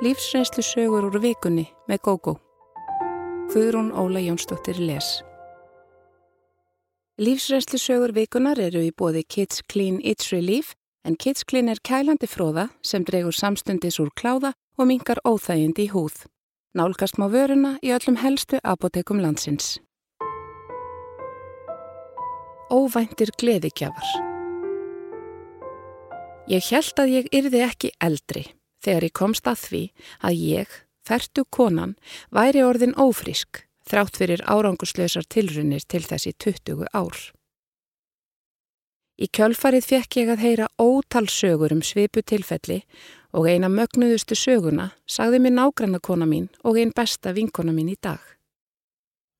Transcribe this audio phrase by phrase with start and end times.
[0.00, 2.32] Lífsreynslu sögur úr vikunni með GóGó.
[3.52, 5.08] Guðrún Óla Jónsdóttir les.
[7.20, 10.70] Lífsreynslu sögur vikunar eru í bóði Kids Clean It's Relief
[11.04, 15.90] en Kids Clean er kælandi fróða sem dregur samstundis úr kláða og mingar óþægind í
[15.92, 16.16] húð.
[16.72, 19.82] Nálgast má vöruna í öllum helstu apotekum landsins.
[22.72, 24.08] Óvæntir gleðigjafar
[26.48, 28.46] Ég held að ég yrði ekki eldri
[28.84, 29.82] þegar ég komst að því
[30.26, 31.96] að ég, færtu konan,
[32.30, 37.18] væri orðin ófrísk þrátt fyrir árangurslausar tilrunir til þessi 20 ár.
[39.20, 42.80] Í kjölfarið fekk ég að heyra ótal sögur um svipu tilfelli
[43.36, 47.98] og eina mögnuðustu söguna sagði mér nágranna kona mín og einn besta vinkona mín í
[48.00, 48.22] dag.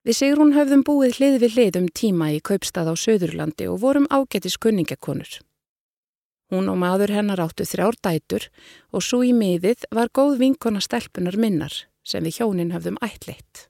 [0.05, 4.07] Við Sigrún höfðum búið hlið við hlið um tíma í kaupstað á Söðurlandi og vorum
[4.09, 5.41] ágætis kunningakonur.
[6.51, 8.49] Hún og maður hennar áttu þrjár dætur
[8.91, 13.67] og svo í miðið var góð vinkona stelpunar minnar sem við hjónin höfðum ætleitt.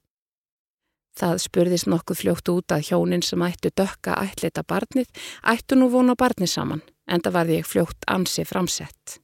[1.13, 5.11] Það spurðist nokkuð fljótt út að hjónin sem ættu dökka ætleita barnið
[5.53, 9.19] ættu nú vona barnið saman en það var ég fljótt ansi framsett.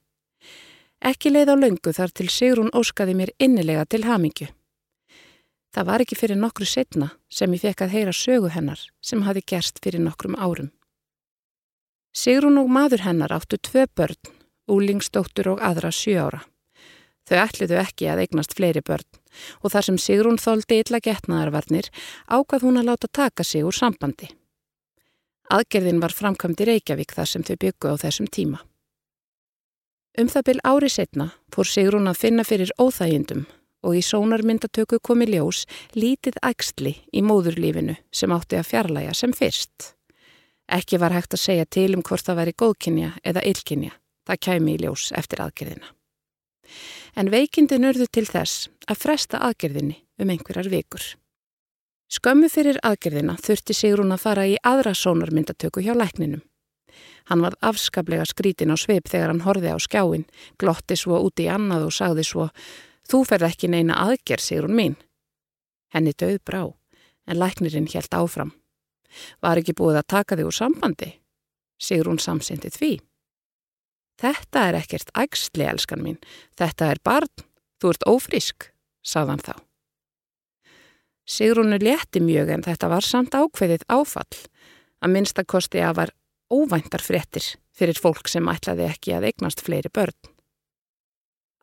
[1.02, 4.48] Ekki leið á löngu þar til Sigrún óskaði mér innilega til hamingju.
[5.74, 9.42] Það var ekki fyrir nokkru setna sem ég fekk að heyra sögu hennar sem hafi
[9.46, 10.70] gerst fyrir nokkrum árum.
[12.18, 14.18] Sigrún og maður hennar áttu tvö börn,
[14.66, 16.40] úlingsdóttur og aðra sjö ára.
[17.28, 19.06] Þau ætliðu ekki að eignast fleiri börn
[19.62, 21.90] og þar sem Sigrún þóldi illa getnaðarvarnir
[22.26, 24.30] ákvað hún að láta taka sig úr sambandi.
[25.52, 28.58] Aðgerðin var framkvæmd í Reykjavík þar sem þau byggu á þessum tíma.
[30.18, 33.44] Um það byl ári setna fór Sigrún að finna fyrir óþægindum
[33.86, 35.62] og í sónarmyndatöku komi ljós
[35.94, 39.94] lítið ægstli í móðurlífinu sem átti að fjarlæga sem fyrst.
[40.68, 43.94] Ekki var hægt að segja til um hvort það væri góðkynja eða illkynja.
[44.28, 45.94] Það kæmi í ljós eftir aðgerðina.
[47.16, 51.06] En veikindin urðu til þess að fresta aðgerðinni um einhverjar vikur.
[52.12, 56.44] Skömmu fyrir aðgerðina þurfti Sigrún að fara í aðra sónarmyndatöku hjá lækninum.
[57.28, 60.24] Hann var afskaplega skrítin á sveip þegar hann horfi á skjáin,
[60.60, 62.48] glotti svo úti í annað og sagði svo
[63.08, 64.96] Þú ferð ekki neina aðgerð, Sigrún mín.
[65.94, 66.62] Henni döð brá,
[67.24, 68.50] en læknirinn helt áfram.
[69.42, 71.12] Var ekki búið að taka þig úr sambandi?
[71.78, 72.92] Sigrún samsindi því.
[74.18, 76.18] Þetta er ekkert ægsli, elskan mín.
[76.58, 77.30] Þetta er barn.
[77.78, 78.70] Þú ert ófrísk,
[79.06, 79.54] sagðan þá.
[81.28, 84.40] Sigrúnu létti mjög en þetta var samt ákveðið áfall.
[85.04, 86.14] Að minnstakosti að var
[86.50, 87.44] óvæntar fréttir
[87.76, 90.16] fyrir fólk sem ætlaði ekki að eignast fleiri börn.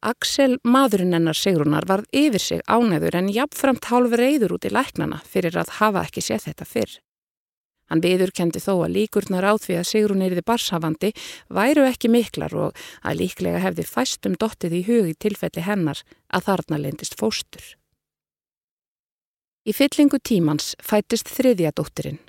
[0.05, 5.17] Aksel, maðurinn hennar Sigrúnar, varð yfir sig ánæður en jafnframt hálf reyður út í læknana
[5.25, 6.93] fyrir að hafa ekki séð þetta fyrr.
[7.89, 11.11] Hann viðurkendi þó að líkurnar áð því að Sigrun erði barshafandi
[11.53, 16.01] væru ekki miklar og að líklega hefði fæstum dottið í hug í tilfelli hennar
[16.33, 17.75] að þarna lendist fóstur.
[19.65, 22.21] Í fyllingu tímans fættist þriðja dóttirinn.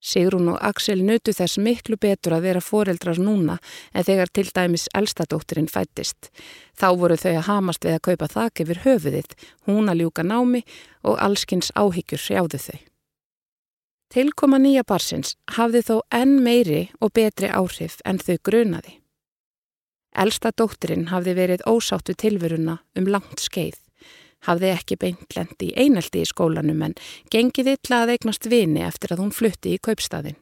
[0.00, 3.58] Sigrun og Axel nötu þess miklu betur að vera foreldrar núna
[3.92, 6.30] en þegar til dæmis elstadóttirinn fættist.
[6.72, 9.34] Þá voru þau að hamast við að kaupa þak yfir höfuðið,
[9.68, 10.64] hún að ljúka námi
[11.04, 12.89] og allskins áhyggjur sjáðu þau.
[14.10, 18.96] Tilkoma nýja barsins hafði þó enn meiri og betri áhrif en þau grunaði.
[20.18, 23.76] Elsta dóttirinn hafði verið ósáttu tilveruna um langt skeið,
[24.48, 26.96] hafði ekki beint lendi í eineldi í skólanum en
[27.30, 30.40] gengið illa að eignast vini eftir að hún flutti í kaupstaðin.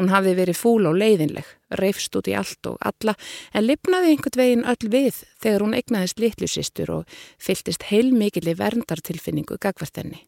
[0.00, 3.12] Hún hafði verið fúl og leiðinleg, reyfst út í allt og alla
[3.52, 9.60] en lipnaði einhvern veginn öll við þegar hún eignaðist litlusistur og fyltist heilmikið í verndartilfinningu
[9.60, 10.22] gagvertenni.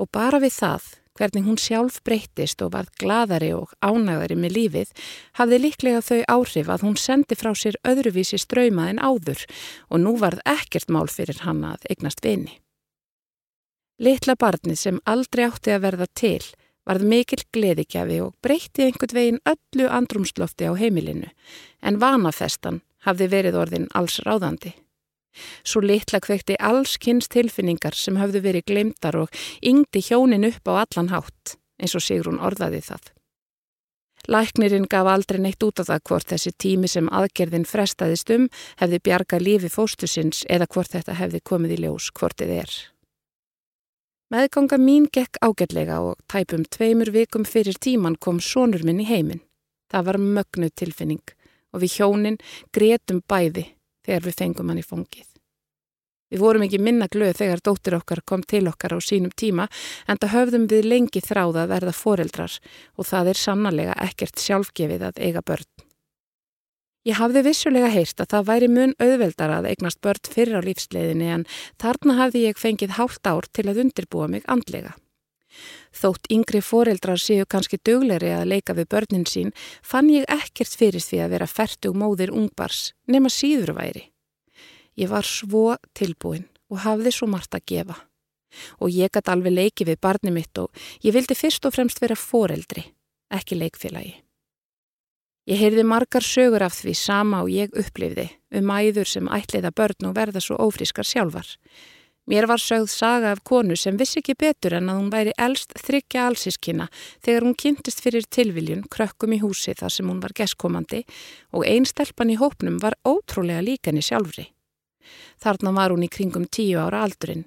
[0.00, 4.94] Og bara við það hvernig hún sjálf breyttist og varð gladari og ánægari með lífið,
[5.38, 9.44] hafði líklega þau áhrif að hún sendi frá sér öðruvísi ströyma en áður
[9.90, 12.60] og nú varð ekkert mál fyrir hann að eignast vini.
[13.98, 16.42] Litla barnið sem aldrei átti að verða til
[16.88, 21.28] varð mikil gleðikjafi og breytti einhvern veginn öllu andrumslofti á heimilinu
[21.82, 24.72] en vanafestan hafði verið orðin alls ráðandi.
[25.64, 30.82] Svo litla kvekti alls kynst tilfinningar sem hafðu verið glemdar og yngdi hjónin upp á
[30.82, 33.12] allan hátt, eins og Sigrun orðaði það.
[34.28, 38.48] Læknirinn gaf aldrei neitt út af það hvort þessi tími sem aðgerðin frestaðist um
[38.80, 42.72] hefði bjarga lífi fóstusins eða hvort þetta hefði komið í ljós hvortið er.
[44.28, 49.40] Meðganga mín gekk ágætlega og tæpum tveimur vikum fyrir tíman kom sónur minn í heiminn.
[49.88, 51.24] Það var mögnu tilfinning
[51.72, 52.36] og við hjónin
[52.74, 53.70] gretum bæði
[54.04, 55.27] þegar við fengum hann í fóngið.
[56.28, 59.68] Við vorum ekki minna glöð þegar dóttir okkar kom til okkar á sínum tíma
[60.06, 62.56] en það höfðum við lengi þráða að verða foreldrar
[62.96, 65.68] og það er sannlega ekkert sjálfgefið að eiga börn.
[67.08, 71.28] Ég hafði vissulega heyrt að það væri mun auðveldar að eignast börn fyrir á lífsleiðinni
[71.38, 71.46] en
[71.80, 74.92] þarna hafði ég fengið hálft ár til að undirbúa mig andlega.
[75.96, 81.00] Þótt yngri foreldrar séu kannski döglegri að leika við börnin sín fann ég ekkert fyrir
[81.00, 84.10] því að vera færtug móðir ungbars nema síður væri.
[84.98, 87.98] Ég var svo tilbúin og hafði svo margt að gefa.
[88.82, 90.72] Og ég gæti alveg leiki við barni mitt og
[91.04, 92.82] ég vildi fyrst og fremst vera foreldri,
[93.30, 94.16] ekki leikfélagi.
[95.48, 98.26] Ég heyrði margar sögur af því sama og ég upplifði
[98.58, 101.46] um æður sem ætliða börn og verða svo ófrískar sjálfar.
[102.28, 105.72] Mér var sögð saga af konu sem vissi ekki betur en að hún væri elst
[105.80, 106.90] þryggja allsískina
[107.24, 111.06] þegar hún kynntist fyrir tilviljun krökkum í húsi þar sem hún var gestkomandi
[111.56, 114.50] og einn stelpan í hópnum var ótrúlega líkan í sjálfri.
[115.42, 117.46] Þarna var hún í kringum tíu ára aldurinn.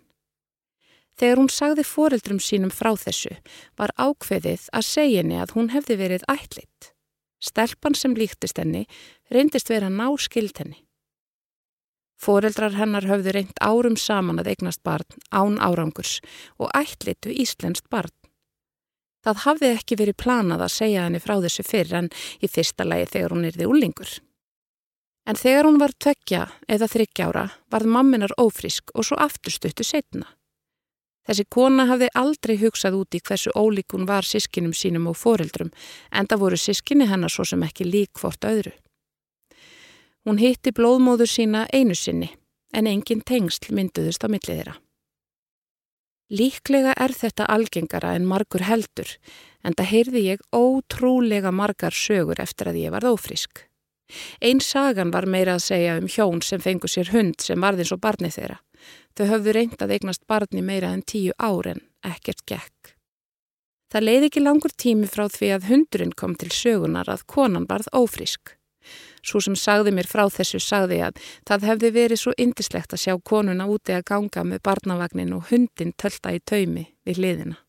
[1.19, 3.35] Þegar hún sagði foreldrum sínum frá þessu
[3.77, 6.93] var ákveðið að segja henni að hún hefði verið ætlitt.
[7.41, 8.85] Stelpan sem líktist henni
[9.33, 10.79] reyndist vera ná skild henni.
[12.21, 16.19] Fóreldrar hennar höfðu reynd árum saman að eignast barn án árangurs
[16.61, 18.13] og ætlitu íslenskt barn.
[19.25, 22.11] Það hafði ekki verið planað að segja henni frá þessu fyrr en
[22.41, 24.13] í fyrsta lagi þegar hún erði úlingur.
[25.29, 30.25] En þegar hún var tveggja eða þryggjára varð mamminar ófrisk og svo afturstuttu setna.
[31.29, 35.69] Þessi kona hafði aldrei hugsað út í hversu ólík hún var sískinum sínum og fóreldrum
[36.09, 38.73] en það voru sískinni hennar svo sem ekki lík hvort öðru.
[40.25, 42.31] Hún hitti blóðmóður sína einu sinni
[42.73, 44.75] en engin tengsl mynduðust á millið þeirra.
[46.31, 49.09] Líklega er þetta algengara en margur heldur
[49.67, 53.67] en það heyrði ég ótrúlega margar sögur eftir að ég varð ófrisk.
[54.41, 57.93] Einn sagan var meira að segja um hjón sem fengu sér hund sem varði eins
[57.95, 58.59] og barni þeirra.
[59.17, 62.95] Þau höfðu reyndað eignast barni meira en tíu áren, ekkert gekk.
[63.91, 67.89] Það leiði ekki langur tími frá því að hundurinn kom til sögunar að konan varð
[67.91, 68.55] ófrisk.
[69.21, 71.19] Svo sem sagði mér frá þessu sagði að
[71.49, 75.91] það hefði verið svo indislegt að sjá konuna úti að ganga með barnavagnin og hundin
[75.93, 77.59] tölta í taumi við liðina.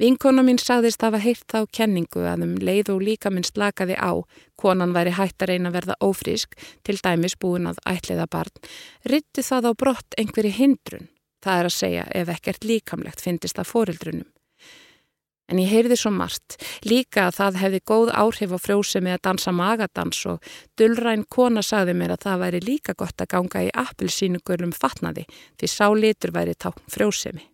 [0.00, 3.98] Vinkona mín sagðist að hafa heilt þá kenningu að um leið og líka minn slakaði
[4.00, 4.24] á,
[4.56, 8.54] konan væri hægt að reyna að verða ófrísk, til dæmis búin að ætliða barn,
[9.04, 11.10] rytti það á brott einhverju hindrun,
[11.44, 14.30] það er að segja ef ekkert líkamlegt fyndist að fórildrunum.
[15.52, 16.56] En ég heyrði svo margt,
[16.88, 21.98] líka að það hefði góð áhrif á frjósemi að dansa magadans og dullræn kona sagði
[21.98, 25.28] mér að það væri líka gott að ganga í appilsínugölum fatnaði
[25.60, 27.51] því sá litur væri tákn frjósemi.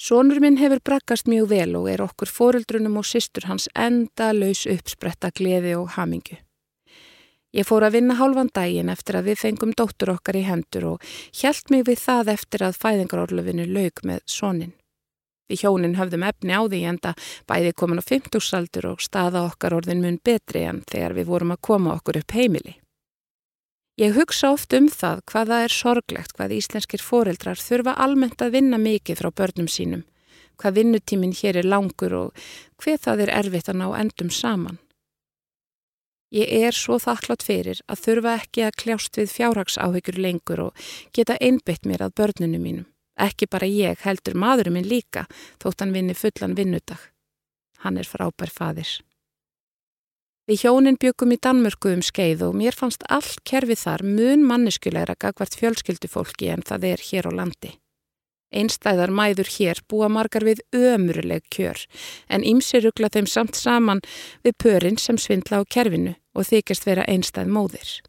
[0.00, 4.62] Sónur minn hefur brakkast mjög vel og er okkur fóruldrunum og sýstur hans enda laus
[4.64, 6.38] uppspretta gleði og hamingu.
[7.52, 11.06] Ég fór að vinna hálfan daginn eftir að við fengum dóttur okkar í hendur og
[11.36, 14.72] hjælt mig við það eftir að fæðingarorlufinu laug með sónin.
[15.52, 20.00] Við hjónin höfðum efni á því enda bæði komin á 50-saldur og staða okkar orðin
[20.00, 22.79] mun betri en þegar við vorum að koma okkur upp heimili.
[24.00, 28.78] Ég hugsa oft um það hvaða er sorglegt hvað íslenskir foreldrar þurfa almennt að vinna
[28.80, 30.06] mikið frá börnum sínum,
[30.56, 32.46] hvað vinnutíminn hér er langur og
[32.80, 34.78] hver það er erfitt að ná endum saman.
[36.32, 41.36] Ég er svo þakklátt fyrir að þurfa ekki að kljást við fjárhagsáhyggjur lengur og geta
[41.36, 42.88] einbytt mér að börnunum mínum.
[43.20, 45.26] Ekki bara ég, heldur maðurinn minn líka,
[45.60, 47.04] þótt hann vinni fullan vinnudag.
[47.84, 48.96] Hann er frábær fadir.
[50.50, 55.14] Við hjónin byggum í Danmörku um skeið og mér fannst allt kerfið þar mun manneskulegra
[55.22, 57.70] gagvart fjölskyldufólki en það er hér á landi.
[58.50, 61.84] Einstæðar mæður hér búa margar við ömuruleg kjör
[62.26, 64.02] en ímsi ruggla þeim samt saman
[64.42, 68.00] við pörinn sem svindla á kerfinu og þykist vera einstæð móðir.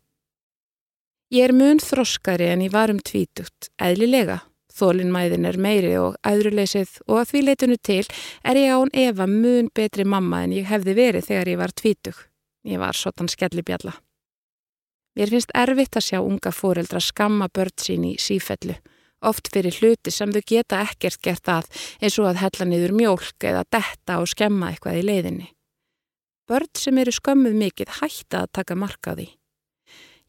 [1.29, 7.01] Ég er mun þroskari en ég var um tvítugt, eðlilega Þólinnmæðin er meiri og aðruleysið
[7.05, 8.03] og að því leitunu til
[8.41, 12.30] er ég án Eva mun betri mamma en ég hefði verið þegar ég var tvítug.
[12.63, 13.93] Ég var sotan skellibjalla.
[15.17, 18.77] Mér finnst erfitt að sjá unga fóreldra skamma börn sín í sífellu,
[19.27, 21.67] oft fyrir hluti sem þau geta ekkert gert að
[21.99, 25.49] eins og að hella niður mjólk eða detta og skemma eitthvað í leiðinni.
[26.47, 29.27] Börn sem eru skömmuð mikill hætta að taka marka því.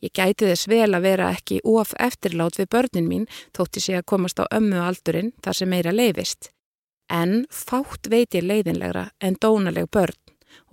[0.03, 4.09] Ég gæti þess vel að vera ekki of eftirlát við börnin mín þótti sé að
[4.11, 6.51] komast á ömmu aldurinn þar sem meira leifist.
[7.07, 10.19] En fátt veit ég leiðinlegra en dónaleg börn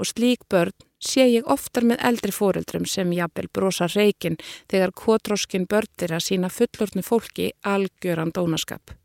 [0.02, 4.38] og slík börn sé ég oftar með eldri fóreldrum sem jafnvel brosa reikin
[4.70, 8.96] þegar kvotróskin börnir að sína fullortnu fólki algjöran dónaskap.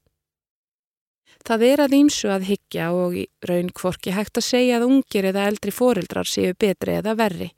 [1.44, 5.28] Það er að ímsu að hyggja og í raun kvorki hægt að segja að ungir
[5.28, 7.50] eða eldri fóreldrar séu betri eða verri.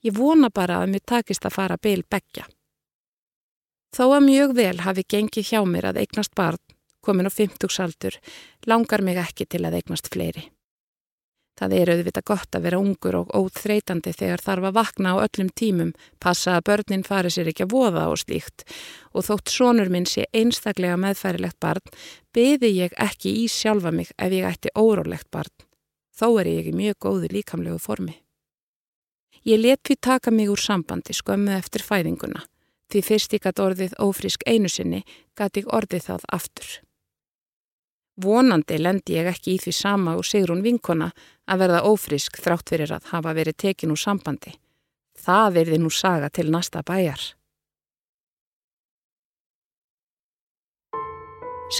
[0.00, 2.46] Ég vona bara að mér takist að fara byl begja.
[3.92, 6.60] Þó að mjög vel hafi gengið hjá mér að eignast barn,
[7.04, 8.16] komin á 50 saldur,
[8.66, 10.50] langar mig ekki til að eignast fleiri.
[11.56, 15.48] Það er auðvitað gott að vera ungur og óþreytandi þegar þarf að vakna á öllum
[15.56, 18.66] tímum, passa að börnin fari sér ekki að voða og slíkt
[19.16, 21.96] og þótt sonur minn sé einstaklega meðfærilegt barn,
[22.36, 25.54] beði ég ekki í sjálfa mig ef ég ætti órólegt barn.
[26.12, 28.18] Þó er ég í mjög góðu líkamlegu formi.
[29.46, 32.42] Ég let því taka mig úr sambandi skömmu eftir fæðinguna,
[32.92, 35.04] því fyrst ég gæti orðið ófrísk einu sinni,
[35.38, 36.72] gæti ég orðið það aftur.
[38.16, 41.10] Vonandi lendi ég ekki í því sama og Sigrun vinkona
[41.46, 44.54] að verða ófrisk þrátt fyrir að hafa verið tekin úr sambandi.
[45.16, 47.22] Það verði nú saga til næsta bæjar.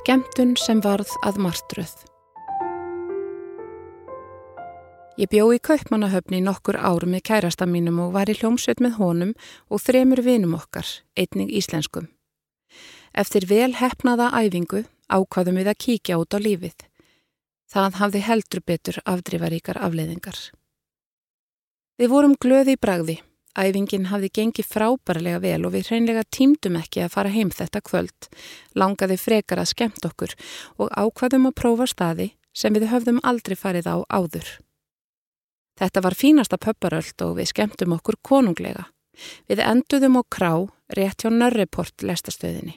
[0.01, 1.95] Skemtun sem varð að martröð
[5.17, 9.31] Ég bjó í kaupmannahöfni nokkur ár með kærasta mínum og var í hljómsveit með honum
[9.73, 10.85] og þremur vinum okkar,
[11.17, 12.11] einning íslenskum.
[13.17, 16.85] Eftir vel hefnaða æfingu ákvaðum við að kíkja út á lífið.
[17.67, 20.39] Það hafði heldur betur afdrifaríkar afleiðingar.
[21.97, 23.17] Við vorum glöði í bragði.
[23.57, 28.29] Æfingin hafði gengið frábærlega vel og við hreinlega tímdum ekki að fara heim þetta kvöld,
[28.77, 30.35] langaði frekar að skemmt okkur
[30.77, 34.51] og ákvaðum að prófa staði sem við höfðum aldrei farið á áður.
[35.81, 38.87] Þetta var fínasta pöpparöld og við skemmtum okkur konunglega.
[39.49, 40.53] Við enduðum á krá
[40.93, 42.77] rétt hjá Nörreport lestastöðinni.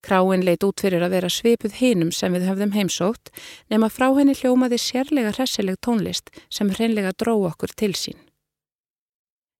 [0.00, 3.32] Kráin leit út fyrir að vera svipuð hinum sem við höfðum heimsótt
[3.68, 8.16] nema frá henni hljómaði sérlega hressileg tónlist sem hreinlega dró okkur til sín.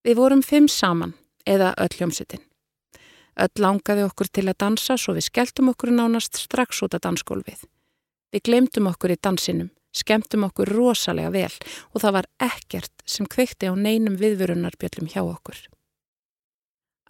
[0.00, 1.12] Við vorum fimm saman,
[1.44, 2.40] eða öll hljómsutin.
[3.40, 7.66] Öll langaði okkur til að dansa svo við skelltum okkur nánast strax út af dansgólfið.
[8.32, 11.52] Við glemtum okkur í dansinum, skemmtum okkur rosalega vel
[11.92, 15.60] og það var ekkert sem kveikti á neinum viðvörunarbjöllum hjá okkur.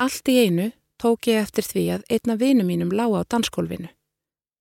[0.00, 0.70] Allt í einu
[1.00, 3.88] tók ég eftir því að einna vinu mínum lág á danskólfinu.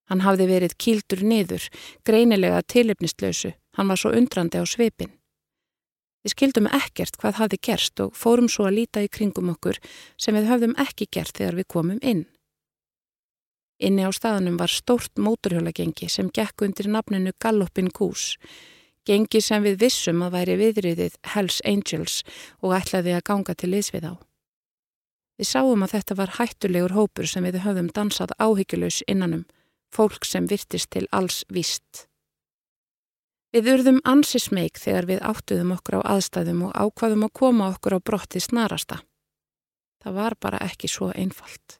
[0.09, 1.67] Hann hafði verið kýldur niður,
[2.07, 5.11] greinilega tilipnistlausu, hann var svo undrandi á svipin.
[6.23, 9.79] Við skildum ekkert hvað hafði gerst og fórum svo að líta í kringum okkur
[10.19, 12.25] sem við höfðum ekki gert þegar við komum inn.
[13.79, 18.35] Inni á staðanum var stórt móturhjólagengi sem gekk undir nafninu Gallopin Goose,
[19.07, 22.23] gengi sem við vissum að væri viðriðið Hells Angels
[22.59, 24.28] og ætlaði að ganga til liðs við á.
[25.39, 29.45] Við sáum að þetta var hættulegur hópur sem við höfðum dansað áhyggjulegs innanum,
[29.95, 32.09] fólk sem virtist til alls vist.
[33.55, 37.95] Við urðum ansi smeg þegar við áttuðum okkur á aðstæðum og ákvaðum að koma okkur
[37.97, 38.99] á brotti snarasta.
[40.03, 41.79] Það var bara ekki svo einfalt.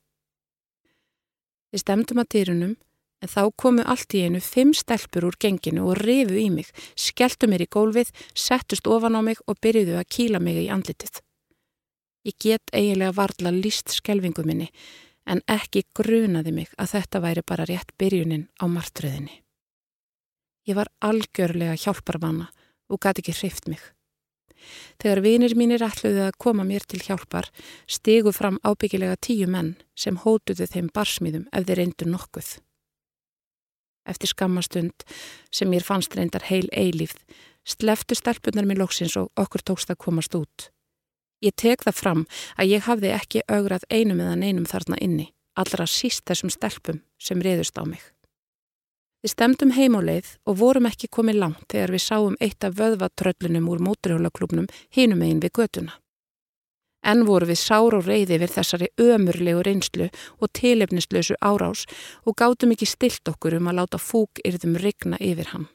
[1.70, 2.76] Við stemdum að dýrunum
[3.20, 7.52] en þá komu allt í einu fimm stelpur úr genginu og rifu í mig, skelltu
[7.52, 11.20] mér í gólfið, settust ofan á mig og byrjuðu að kýla mig í andlitið.
[12.30, 14.68] Ég get eiginlega varla líst skelvingu minni
[15.26, 19.40] en ekki grunaði mig að þetta væri bara rétt byrjunin á martröðinni.
[20.70, 22.52] Ég var algjörlega hjálparmanna
[22.90, 23.82] og gæti ekki hreift mig.
[25.02, 27.50] Þegar vinir mínir ætluði að koma mér til hjálpar
[27.90, 32.58] stegu fram ábyggilega tíu menn sem hótuðu þeim barsmýðum ef þeir reyndu nokkuð.
[34.06, 35.08] Eftir skammastund
[35.50, 37.24] sem mér fannst reyndar heil eilífð
[37.66, 40.70] sleftu stelpunar mér lóksins og okkur tókst að komast út.
[41.40, 42.24] Ég tek það fram
[42.60, 47.40] að ég hafði ekki augrað einum eða neinum þarna inni, allra síst þessum stelpum sem
[47.40, 48.02] reyðust á mig.
[49.24, 53.82] Við stemdum heimáleið og vorum ekki komið langt þegar við sáum eitt af vöðvatröllunum úr
[53.84, 55.96] móturhjólaklubnum hinum einn við götuna.
[57.04, 61.86] En voru við sár og reyði við þessari ömurlegu reynslu og tilefnislausu árás
[62.28, 65.68] og gátum ekki stilt okkur um að láta fúk yrðum rigna yfir hann.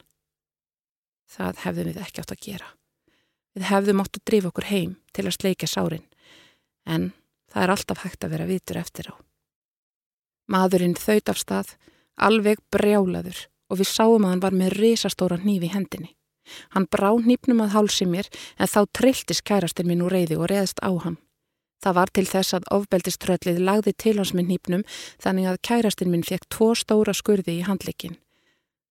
[1.25, 2.74] Það hefðum við ekki átt að gera.
[3.55, 6.03] Við hefðum átt að drifa okkur heim til að sleika sárin,
[6.85, 7.13] en
[7.51, 9.15] það er alltaf hægt að vera vitur eftir á.
[10.51, 11.75] Maðurinn þaut af stað,
[12.15, 16.11] alveg brjálaður og við sáum að hann var með risastóra hnífi í hendinni.
[16.75, 18.27] Hann brá hnípnum að hálsi mér
[18.59, 21.17] en þá trilltist kærastinn minn úr reyði og reðst á hann.
[21.81, 24.83] Það var til þess að ofbeldiströllið lagði til hans með hnípnum
[25.23, 28.19] þannig að kærastinn minn fekk tvo stóra skurði í handleikin.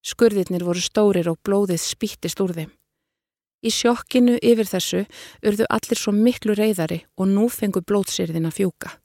[0.04, 2.72] Skurðirnir voru stórir og blóðið spýttist úr þeim.
[3.64, 5.04] Í sjokkinu yfir þessu
[5.46, 8.96] urðu allir svo miklu reyðari og nú fengu blótsýrðin að fjúka.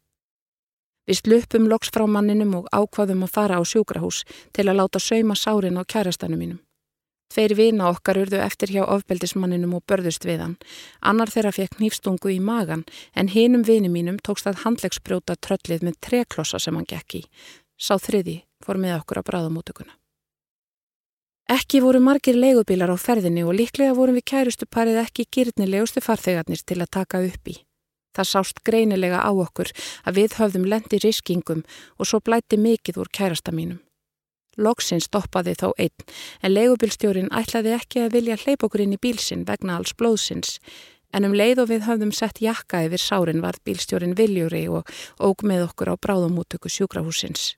[1.07, 5.37] Við slupum loks frá manninum og ákvaðum að fara á sjúkrahús til að láta sauma
[5.39, 6.59] sárin á kærastanum mínum.
[7.29, 10.55] Tveir vina okkar urðu eftir hjá ofbeldismanninum og börðust við hann.
[11.01, 16.01] Annar þeirra fekk nýfstungu í magan en hinum vini mínum tókst að handlegsbrjóta tröllið með
[16.09, 17.23] treklossa sem hann gekk í.
[17.77, 19.98] Sá þriði fór með okkur á bráðamótökuna.
[21.49, 26.59] Ekki voru margir leigubílar á ferðinni og líklega vorum við kærustu parið ekki gyrnilegustu farþegarnir
[26.61, 27.55] til að taka upp í.
[28.13, 29.71] Það sást greinilega á okkur
[30.05, 31.63] að við höfðum lendi riskingum
[31.97, 33.79] og svo blætti mikið úr kærasta mínum.
[34.61, 36.05] Loksin stoppaði þó einn,
[36.43, 40.59] en leigubilstjórin ætlaði ekki að vilja hleyp okkur inn í bílsinn vegna alls blóðsins,
[41.09, 44.85] en um leið og við höfðum sett jakka yfir sárin var bílstjórin viljúri og
[45.17, 47.55] óg með okkur á bráðumútöku sjúkrahúsins.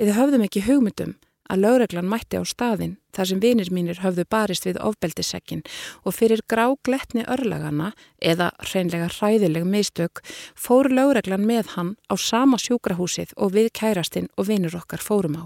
[0.00, 1.18] Við höfðum ekki hugmyndum
[1.50, 5.64] að lögreglan mætti á staðin þar sem vinir mínir höfðu barist við ofbeldisekkin
[6.04, 10.22] og fyrir grágletni örlagana eða hreinlega hræðileg mistök
[10.54, 15.44] fór lögreglan með hann á sama sjúkrahúsið og við kærastinn og vinur okkar fórum á.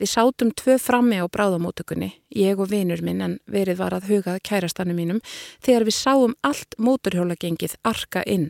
[0.00, 4.38] Við sátum tvö frammi á bráðamótökunni, ég og vinur minn en verið var að hugað
[4.48, 5.20] kærastannu mínum
[5.60, 8.48] þegar við sáum allt móturhjólagengið arka inn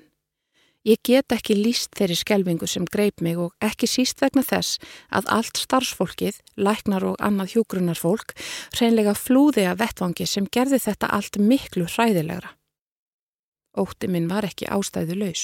[0.80, 4.78] Ég get ekki líst þeirri skelvingu sem greip mig og ekki síst vegna þess
[5.12, 8.32] að allt starfsfólkið, læknar og annað hjúgrunarfólk,
[8.80, 12.54] reynlega flúði að vettvangi sem gerði þetta allt miklu hræðilegra.
[13.76, 15.42] Ótti minn var ekki ástæðu laus.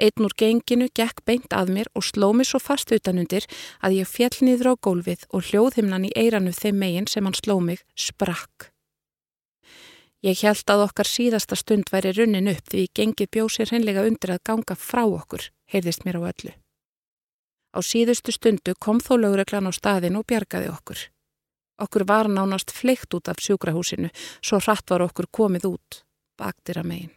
[0.00, 3.44] Einn úr genginu gekk beint að mér og sló mig svo fast utanundir
[3.84, 7.58] að ég fjell niður á gólfið og hljóðhimnan í eiranu þeim megin sem hann sló
[7.60, 8.71] mig sprakk.
[10.22, 14.44] Ég held að okkar síðasta stund væri runnin upp því gengið bjósir hennilega undir að
[14.46, 16.52] ganga frá okkur, heyrðist mér á öllu.
[17.74, 21.02] Á síðustu stundu kom þó lögreglan á staðin og bjargaði okkur.
[21.82, 26.02] Okkur var nánast fleikt út af sjúkrahúsinu, svo hratt var okkur komið út,
[26.38, 27.14] baktir að megin.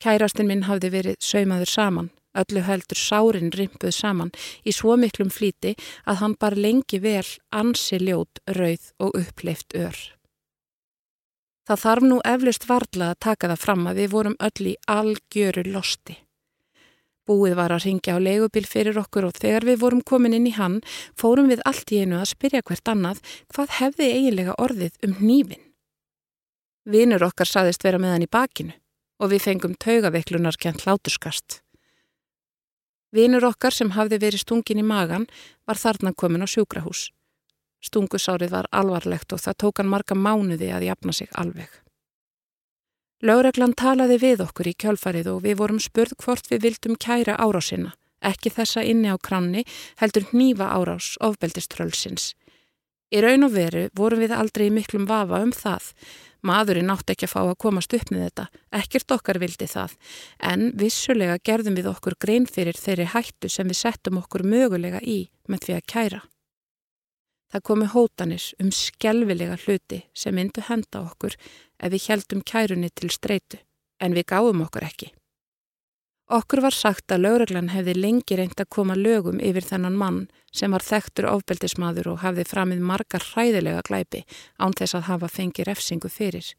[0.00, 4.32] Kærastinn minn hafði verið saumaður saman, öllu heldur sárin rimpuð saman
[4.64, 5.76] í svo miklum flíti
[6.08, 10.15] að hann bar lengi vel ansi ljót, rauð og uppleift ör.
[11.66, 15.64] Það þarf nú eflust varla að taka það fram að við vorum öll í algjöru
[15.66, 16.20] losti.
[17.26, 20.54] Búið var að ringja á leigubil fyrir okkur og þegar við vorum komin inn í
[20.54, 20.78] hann
[21.18, 25.64] fórum við allt í einu að spyrja hvert annað hvað hefði eiginlega orðið um nýfin.
[26.86, 28.76] Vinur okkar saðist vera með hann í bakinu
[29.18, 31.64] og við fengum taugaveiklunar kjent láturskast.
[33.10, 35.26] Vinur okkar sem hafði verið stungin í magan
[35.66, 37.08] var þarna komin á sjúkrahús.
[37.86, 41.68] Stungusárið var alvarlegt og það tók hann marga mánuði að jafna sig alveg.
[43.24, 47.94] Laureglan talaði við okkur í kjálfarið og við vorum spurð hvort við vildum kæra árásina,
[48.20, 49.64] ekki þessa inni á kranni,
[49.96, 52.34] heldur nýfa árás ofbeldiströlsins.
[53.14, 55.92] Í raun og veru vorum við aldrei miklum vafa um það.
[56.46, 58.46] Maðurinn átti ekki að fá að komast upp með þetta,
[58.82, 59.96] ekkert okkar vildi það,
[60.52, 65.22] en vissulega gerðum við okkur grein fyrir þeirri hættu sem við settum okkur mögulega í
[65.48, 66.20] með því að kæra.
[67.56, 71.38] Það komi hótanir um skjelvilega hluti sem myndu henda okkur
[71.80, 73.56] ef við heldum kærunni til streitu,
[73.96, 75.08] en við gáum okkur ekki.
[76.36, 80.20] Okkur var sagt að lögreglan hefði lengi reynd að koma lögum yfir þennan mann
[80.52, 84.24] sem var þekktur ofbeldismadur og hafði framið margar hræðilega glæpi
[84.60, 86.52] án þess að hafa fengið refsingu fyrir.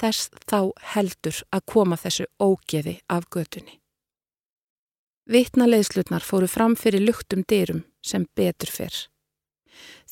[0.00, 0.60] Þess þá
[0.96, 3.82] heldur að koma þessu ógeði af götunni.
[5.28, 9.10] Vittna leiðslutnar fóru fram fyrir luktum dyrum sem betur fyrr.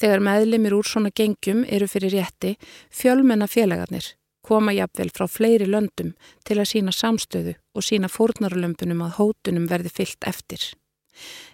[0.03, 2.57] Þegar meðlimir úr svona gengjum eru fyrir rétti,
[2.91, 6.09] fjölmenna félagarnir koma jafnvel frá fleiri löndum
[6.43, 10.65] til að sína samstöðu og sína fórnarlömpunum að hótunum verði fyllt eftir.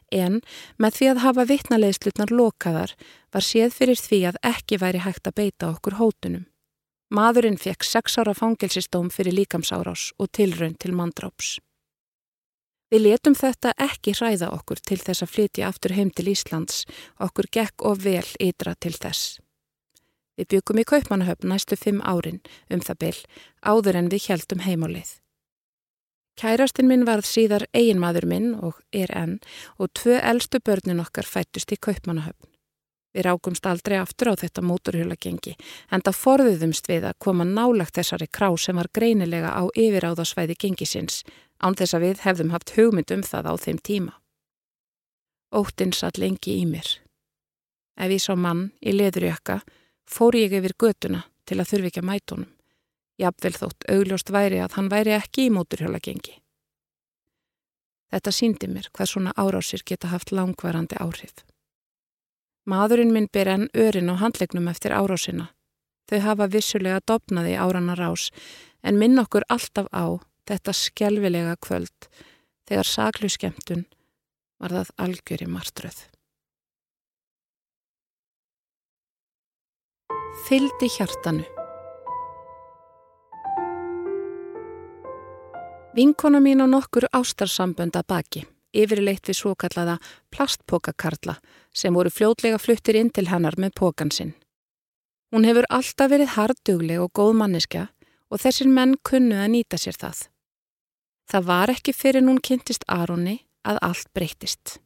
[0.09, 0.41] En
[0.81, 2.95] með því að hafa vittnaleðslutnar lokaðar
[3.35, 6.47] var séð fyrir því að ekki væri hægt að beita okkur hótunum.
[7.13, 11.59] Maðurinn fekk sex ára fangelsistóm fyrir líkamsárás og tilraun til mandráps.
[12.89, 16.87] Við letum þetta ekki hræða okkur til þess að flytja aftur heim til Íslands,
[17.21, 19.37] okkur gekk og vel ytra til þess.
[20.39, 22.41] Við byggum í Kaupmannahöfn næstu fimm árin
[22.73, 23.23] um það byll,
[23.61, 25.11] áður en við heldum heimálið.
[26.39, 29.41] Kærastinn minn varð síðar eiginmaður minn og er enn
[29.77, 32.47] og tvö eldstu börnin okkar fættust í Kaupmannahöfn.
[33.13, 35.57] Við rákumst aldrei aftur á þetta móturhjólagengi
[35.91, 41.25] en það forðuðumst við að koma nálagt þessari krá sem var greinilega á yfiráðasvæði gengisins
[41.63, 44.15] án þess að við hefðum haft hugmynd um það á þeim tíma.
[45.55, 46.89] Óttinn satt lengi í mér.
[47.99, 49.63] Ef ég sá mann í leðurjökka
[50.09, 52.51] fór ég yfir götuna til að þurfi ekki að mætunum.
[53.19, 56.37] Jafnvel þótt augljóst væri að hann væri ekki í móturhjóla gengi.
[58.09, 61.43] Þetta síndi mér hvað svona árásir geta haft langvarandi áhrif.
[62.69, 65.51] Maðurinn minn ber enn örin á handlegnum eftir árásina.
[66.09, 68.29] Þau hafa vissulega dopnaði áranar ás
[68.83, 72.09] en minn okkur alltaf á þetta skjelvilega kvöld
[72.69, 73.85] þegar saklu skemmtun
[74.59, 76.01] var það algjör í martröð.
[80.49, 81.45] Fyldi hjartanu
[85.99, 89.97] Vinkona mín á nokkur ástarsambönda baki, yfirleitt við svo kallaða
[90.31, 91.35] plastpokakarla
[91.75, 94.35] sem voru fljótlega fluttir inn til hennar með pokan sinn.
[95.35, 97.89] Hún hefur alltaf verið hardugleg og góð manniska
[98.31, 100.29] og þessir menn kunnu að nýta sér það.
[101.29, 104.79] Það var ekki fyrir nún kynntist Aronni að allt breytist.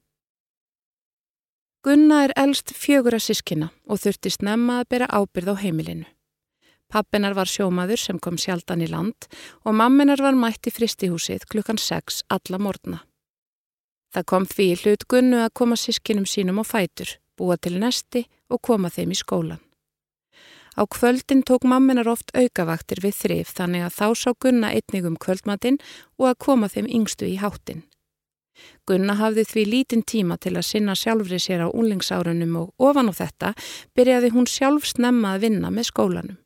[1.86, 6.06] Gunna er elst fjögur að sískina og þurfti snemma að bera ábyrð á heimilinu.
[6.92, 9.26] Pappinar var sjómaður sem kom sjaldan í land
[9.64, 13.00] og mamminar var mætt í fristihúsið klukkan 6 alla morgna.
[14.12, 18.60] Það kom því hlut Gunnu að koma sískinum sínum á fætur, búa til nesti og
[18.60, 19.62] koma þeim í skólan.
[20.72, 25.18] Á kvöldin tók mamminar oft aukavaktir við þrif þannig að þá sá Gunna einnig um
[25.20, 25.80] kvöldmatinn
[26.18, 27.82] og að koma þeim yngstu í háttin.
[28.88, 33.14] Gunna hafði því lítinn tíma til að sinna sjálfri sér á unlingsárunum og ofan á
[33.16, 33.52] þetta
[33.96, 36.38] byrjaði hún sjálf snemma að vinna með skólanum.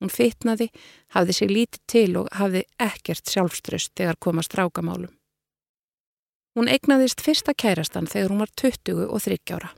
[0.00, 0.68] Hún fitnaði,
[1.16, 5.12] hafði sig lítið til og hafði ekkert sjálfströst þegar komast rákamálum.
[6.56, 9.72] Hún egnaðist fyrsta kærastan þegar hún var 20 og 30 ára.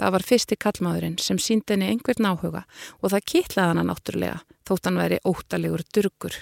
[0.00, 2.62] Það var fyrsti kallmaðurinn sem síndi henni einhvern áhuga
[3.00, 6.38] og það kitlaði hana náttúrulega þótt hann væri óttalegur durgur.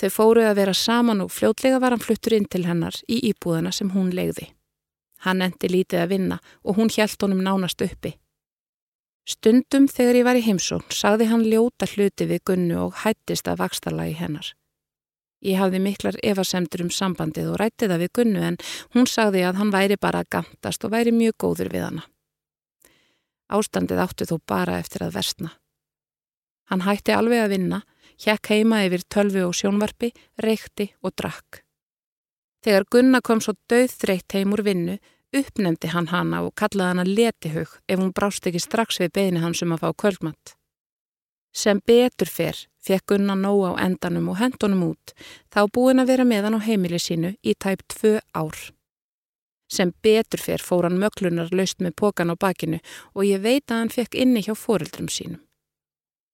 [0.00, 3.70] Þau fóruð að vera saman og fljótlega var hann fluttur inn til hennar í íbúðina
[3.76, 4.48] sem hún legði.
[5.22, 8.16] Hann endi lítið að vinna og hún hjælt honum nánast uppi.
[9.28, 13.60] Stundum þegar ég var í heimsón sagði hann ljóta hluti við Gunnu og hættist að
[13.60, 14.54] vakstarlagi hennar.
[15.44, 18.58] Ég hafði miklar efasemtur um sambandið og rætti það við Gunnu en
[18.96, 22.08] hún sagði að hann væri bara að gantast og væri mjög góður við hana.
[23.50, 25.54] Ástandið áttu þó bara eftir að versna.
[26.70, 27.80] Hann hætti alveg að vinna,
[28.22, 31.64] hjekk heima yfir tölvu og sjónvarpi, reykti og drakk.
[32.62, 34.98] Þegar Gunna kom svo döðþreytt heim úr vinnu
[35.36, 39.62] uppnemdi hann hana og kallaði hana letihug ef hún brást ekki strax við beini hans
[39.64, 40.54] um að fá kvöldmatt.
[41.54, 45.14] Sem betur fyrr fekk Gunna nóg á endanum og hendunum út
[45.54, 48.58] þá búin að vera með hann á heimili sínu í tæp tvö ár.
[49.70, 52.80] Sem betur fyrr fór hann möglunar laust með pókan á bakinu
[53.14, 55.38] og ég veit að hann fekk inni hjá fóreldrum sínum.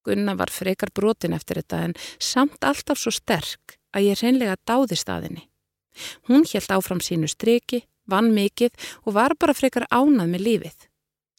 [0.07, 4.97] Gunna var frekar brotin eftir þetta en samt alltaf svo sterk að ég reynlega dáði
[4.97, 5.49] staðinni.
[6.29, 8.73] Hún helt áfram sínu streki vann mikið
[9.05, 10.77] og var bara frekar ánað með lífið.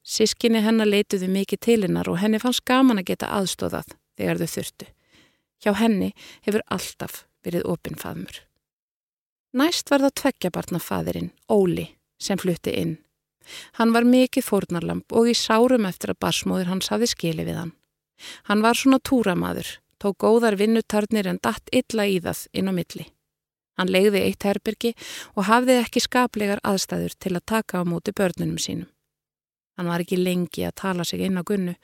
[0.03, 4.51] Sískinni hennar leituðu mikið til hennar og henni fannst gaman að geta aðstóðað þegar þau
[4.55, 4.89] þurftu.
[5.63, 6.11] Hjá henni
[6.45, 8.46] hefur alltaf verið opinfaðmur.
[9.55, 11.87] Næst var það tveggjabarnafaðirinn, Óli,
[12.19, 12.97] sem flutti inn.
[13.79, 17.75] Hann var mikið fórnarlamp og í sárum eftir að barsmóður hans hafi skili við hann.
[18.49, 23.07] Hann var svona túramaður, tók góðar vinnutarnir en datt illa í það inn á milli.
[23.77, 24.93] Hann legði eitt herbyrgi
[25.37, 28.89] og hafði ekki skaplegar aðstæður til að taka á móti börnunum sínum.
[29.77, 31.75] Hann var ekki lengi að tala sig inn á gunnu,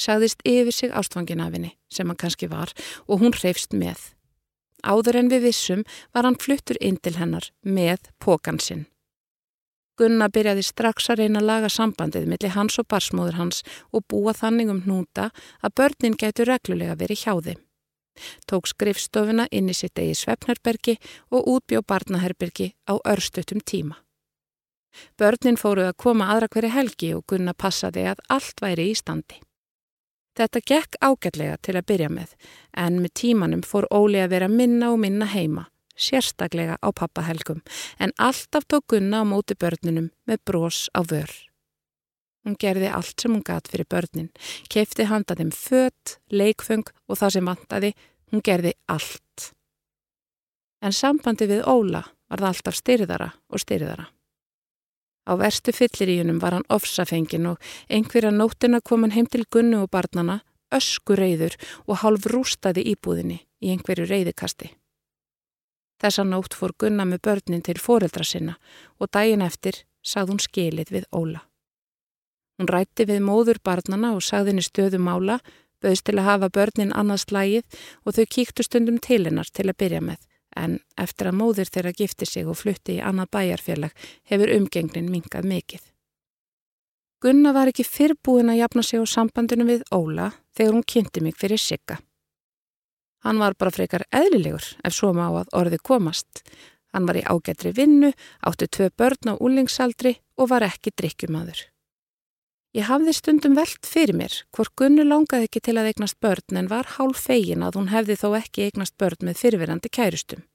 [0.00, 2.72] sagðist yfir sig ástfangin af henni, sem hann kannski var,
[3.04, 4.00] og hún hreifst með.
[4.82, 8.86] Áður en við vissum var hann fluttur inn til hennar með pókan sinn.
[10.00, 13.60] Gunna byrjaði strax að reyna að laga sambandið millir hans og barsmóður hans
[13.92, 15.28] og búa þannig um hnúta
[15.60, 17.60] að börnin getur reglulega verið hjá þeim.
[18.48, 20.96] Tók skrifstofuna inn í sitt eigi svefnherbergi
[21.30, 24.00] og útbjó barnaherbergi á örstutum tíma.
[25.16, 29.40] Börnin fóruð að koma aðra hverju helgi og Gunna passaði að allt væri í standi.
[30.32, 32.30] Þetta gekk ágætlega til að byrja með,
[32.72, 37.60] en með tímanum fór Óli að vera minna og minna heima, sérstaklega á pappahelgum,
[38.00, 41.28] en alltaf tók Gunna á móti börnunum með brós á vör.
[42.42, 44.32] Hún gerði allt sem hún gatt fyrir börnin,
[44.72, 47.92] kefti handa þeim fött, leikfung og það sem vantaði,
[48.32, 49.52] hún gerði allt.
[50.82, 54.08] En sambandi við Óla var það alltaf styrðara og styrðara.
[55.22, 59.90] Á verstu fylliríunum var hann ofsafengin og einhverja nóttina kom hann heim til Gunnu og
[59.90, 60.40] barnana,
[60.74, 61.54] ösku reyður
[61.86, 64.72] og hálf rústaði íbúðinni í einhverju reyðikasti.
[66.02, 68.56] Þessa nótt fór Gunna með börnin til foreldra sinna
[68.98, 71.44] og daginn eftir sagði hún skilið við Óla.
[72.58, 75.38] Hún rætti við móður barnana og sagðinni stöðum mála,
[75.82, 79.78] bauðst til að hafa börnin annars slægið og þau kíktu stundum til hennar til að
[79.78, 80.18] byrja með.
[80.56, 85.48] En eftir að móður þeirra gifti sig og flutti í annað bæjarfélag hefur umgengnin mingað
[85.48, 85.82] mikið.
[87.22, 91.38] Gunna var ekki fyrrbúin að jafna sig á sambandinu við Óla þegar hún kynnti mig
[91.38, 92.00] fyrir sigga.
[93.22, 96.42] Hann var bara frekar eðlilegur ef svo má að orði komast.
[96.92, 98.10] Hann var í ágættri vinnu,
[98.42, 101.71] átti tvö börn á úlingsaldri og var ekki drikkjumadur.
[102.72, 106.70] Ég hafði stundum veld fyrir mér hvort Gunnu langaði ekki til að eignast börn en
[106.70, 110.46] var hálf fegin að hún hefði þó ekki eignast börn með fyrirverandi kærustum.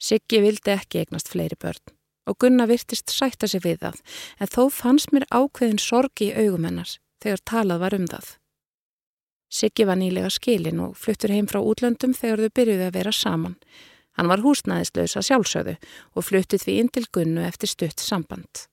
[0.00, 1.92] Siggi vildi ekki eignast fleiri börn
[2.24, 4.00] og Gunna virtist sætta sig við það
[4.40, 8.26] en þó fannst mér ákveðin sorgi í augum hennars þegar talað var um það.
[9.52, 13.58] Siggi var nýlega skilin og fluttur heim frá útlöndum þegar þau byrjuði að vera saman.
[14.16, 15.76] Hann var húsnæðislausa sjálfsögðu
[16.16, 18.70] og fluttið því inn til Gunnu eftir stutt samband.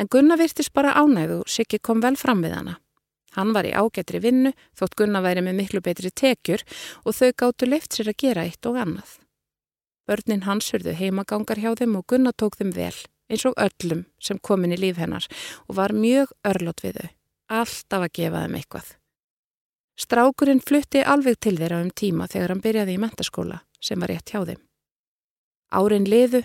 [0.00, 2.78] En Gunna virtist bara ánægðu og Siggi kom vel fram við hana.
[3.36, 6.64] Hann var í ágættri vinnu þótt Gunna væri með miklu betri tekjur
[7.04, 9.18] og þau gáttu leift sér að gera eitt og annað.
[10.08, 12.96] Börnin hans hurðu heimagangar hjá þeim og Gunna tók þeim vel
[13.32, 15.24] eins og öllum sem komin í líf hennar
[15.68, 17.08] og var mjög örlót við þau,
[17.62, 18.90] alltaf að gefa þeim eitthvað.
[20.02, 24.32] Strákurinn flutti alveg til þeirra um tíma þegar hann byrjaði í mentaskóla sem var rétt
[24.32, 24.60] hjá þeim.
[25.72, 26.42] Árin liðu,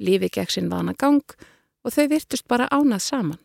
[0.00, 1.24] lífi gekk sinn vana gang
[1.84, 3.40] og þau virtust bara ánað saman.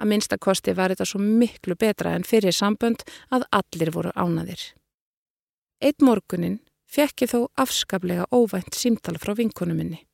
[0.00, 4.62] Að minnstakosti var þetta svo miklu betra en fyrir sambönd að allir voru ánaðir.
[5.80, 10.06] Eitt morgunin fekk ég þó afskaplega óvænt símtal frá vinkonu minni.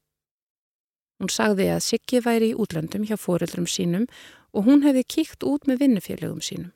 [1.16, 4.04] Hún sagði að Siggi væri í útlöndum hjá fóreldrum sínum
[4.52, 6.72] og hún hefði kíkt út með vinnufélögum sínum.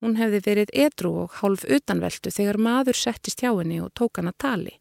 [0.00, 4.30] Hún hefði verið edru og hálf utanveldu þegar maður settist hjá henni og tók hann
[4.30, 4.74] að tali.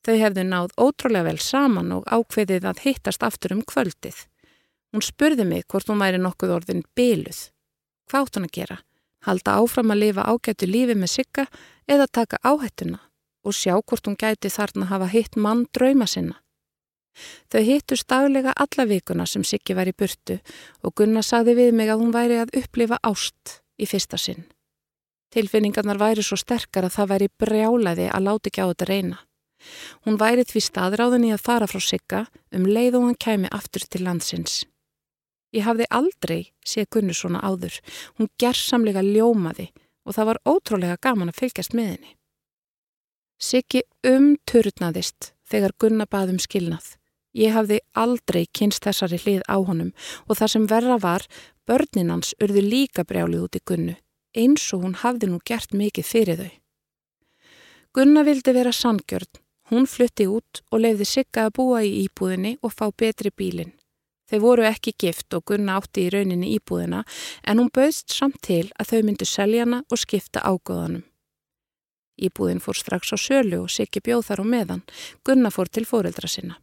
[0.00, 4.24] Þau hefðu náð ótrúlega vel saman og ákveðið að hittast aftur um kvöldið.
[4.90, 7.40] Hún spurði mig hvort hún væri nokkuð orðin byluð.
[8.10, 8.78] Hvað átt hún að gera?
[9.26, 11.46] Halda áfram að lifa ágættu lífi með Sigga
[11.86, 12.98] eða taka áhættuna
[13.44, 16.40] og sjá hvort hún gæti þarna hafa hitt mann drauma sinna.
[17.52, 20.38] Þau hittust daglega alla vikuna sem Siggi var í burtu
[20.82, 24.46] og Gunnar sagði við mig að hún væri að upplifa ást í fyrsta sinn.
[25.30, 29.18] Tilfinningarnar væri svo sterkar að það væri brjálaði að láti ekki á þetta reyna.
[30.06, 32.24] Hún væri því staðráðin í að fara frá Sigga
[32.56, 34.64] um leið og hann kæmi aftur til landsins.
[35.56, 37.80] Ég hafði aldrei séð Gunnar svona áður.
[38.18, 39.70] Hún gerðsamlega ljómaði
[40.06, 42.14] og það var ótrúlega gaman að fylgjast með henni.
[43.40, 46.96] Siggi umturnaðist þegar Gunna baðum skilnað.
[47.34, 49.92] Ég hafði aldrei kynst þessari hlið á honum
[50.26, 51.26] og það sem verra var,
[51.66, 53.94] börninans urðu líka brjálið út í Gunnu,
[54.34, 56.50] eins og hún hafði nú gert mikið fyrir þau.
[57.94, 59.30] Gunna vildi vera sangjörn,
[59.70, 63.79] hún flutti út og leiði Sigga að búa í íbúðinni og fá betri bílinn.
[64.30, 67.02] Þeir voru ekki gift og Gunna átti í rauninni íbúðina
[67.42, 71.02] en hún bauðst samt til að þau myndu seljana og skipta ágóðanum.
[72.20, 74.82] Íbúðin fór strax á sölu og Siggi bjóð þar og meðan.
[75.24, 76.58] Gunna fór til fóreldra sinna.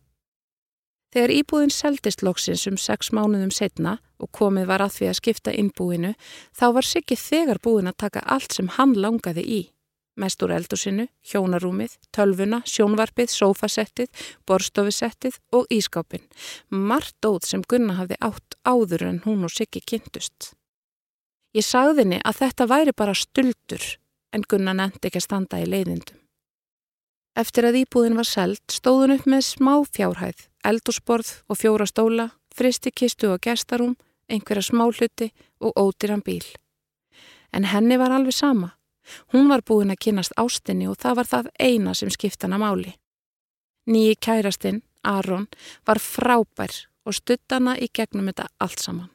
[1.12, 5.54] Þegar íbúðin seldist loksins um sex mánuðum setna og komið var að því að skipta
[5.56, 6.14] innbúinu,
[6.54, 9.62] þá var Siggi þegar búin að taka allt sem hann langaði í.
[10.18, 14.10] Mest úr eldusinu, hjónarúmið, tölvuna, sjónvarpið, sófasettið,
[14.50, 16.24] borstofisettið og ískápin.
[16.74, 20.56] Margt óð sem Gunna hafði átt áður en hún og Siggi kynntust.
[21.54, 23.84] Ég sagðinni að þetta væri bara stuldur
[24.34, 26.18] en Gunna nefndi ekki að standa í leiðindum.
[27.38, 32.90] Eftir að íbúðin var seld stóðun upp með smá fjárhæð, eldusborð og fjóra stóla, fristi
[32.90, 33.94] kistu og gestarum,
[34.26, 35.30] einhverja smá hluti
[35.62, 36.46] og ótiran bíl.
[37.54, 38.74] En henni var alveg sama.
[39.34, 42.96] Hún var búin að kynast ástinni og það var það eina sem skiptana máli.
[43.88, 45.48] Nýji kærastinn, Aron,
[45.88, 46.74] var frábær
[47.08, 49.12] og stuttana í gegnum þetta allt saman.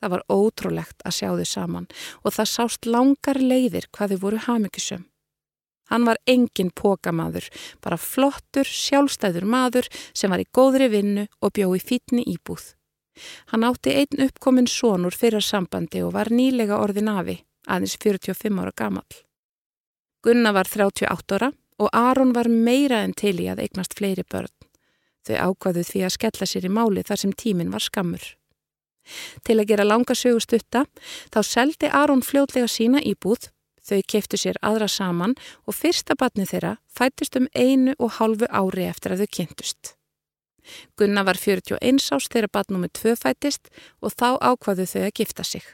[0.00, 1.90] Það var ótrúlegt að sjá þau saman
[2.22, 5.04] og það sást langar leiðir hvað þau voru hamikisum.
[5.92, 7.50] Hann var engin pókamaður,
[7.84, 12.72] bara flottur, sjálfstæður maður sem var í góðri vinnu og bjóði fítni íbúð.
[13.52, 18.72] Hann átti einn uppkominn sonur fyrir sambandi og var nýlega orðin afi, aðeins 45 ára
[18.76, 19.06] gamal.
[20.24, 24.52] Gunna var 38 ára og Aron var meira en til í að eignast fleiri börn.
[25.24, 28.24] Þau ákvaðu því að skella sér í máli þar sem tíminn var skammur.
[29.44, 30.84] Til að gera langa sögustutta
[31.32, 33.50] þá seldi Aron fljótlega sína íbúð,
[33.84, 35.36] þau keiftu sér aðra saman
[35.68, 39.94] og fyrsta batni þeirra fættist um einu og hálfu ári eftir að þau kynntust.
[40.96, 43.68] Gunna var 41 ást þegar batnum með tvö fættist
[44.00, 45.64] og þá ákvaðu þau að gifta sig.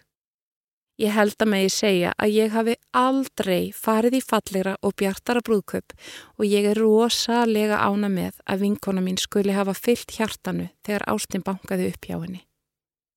[1.01, 5.95] Ég held að megi segja að ég hafi aldrei farið í fallegra og bjartara brúðköp
[6.37, 11.45] og ég er rosalega ána með að vinkona mín skuli hafa fyllt hjartanu þegar Ástin
[11.47, 12.43] bankaði upp hjá henni.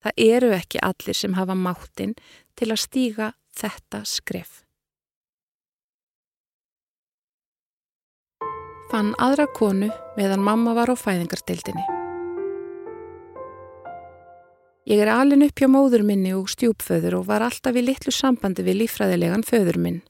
[0.04, 2.14] Það eru ekki allir sem hafa máttinn
[2.56, 4.62] til að stíga þetta skref.
[8.94, 12.03] Fann aðra konu meðan mamma var á fæðingarstildinni.
[14.84, 18.66] Ég er alin upp hjá móður minni og stjúpföður og var alltaf í litlu sambandi
[18.68, 20.02] við lífræðilegan föður minn.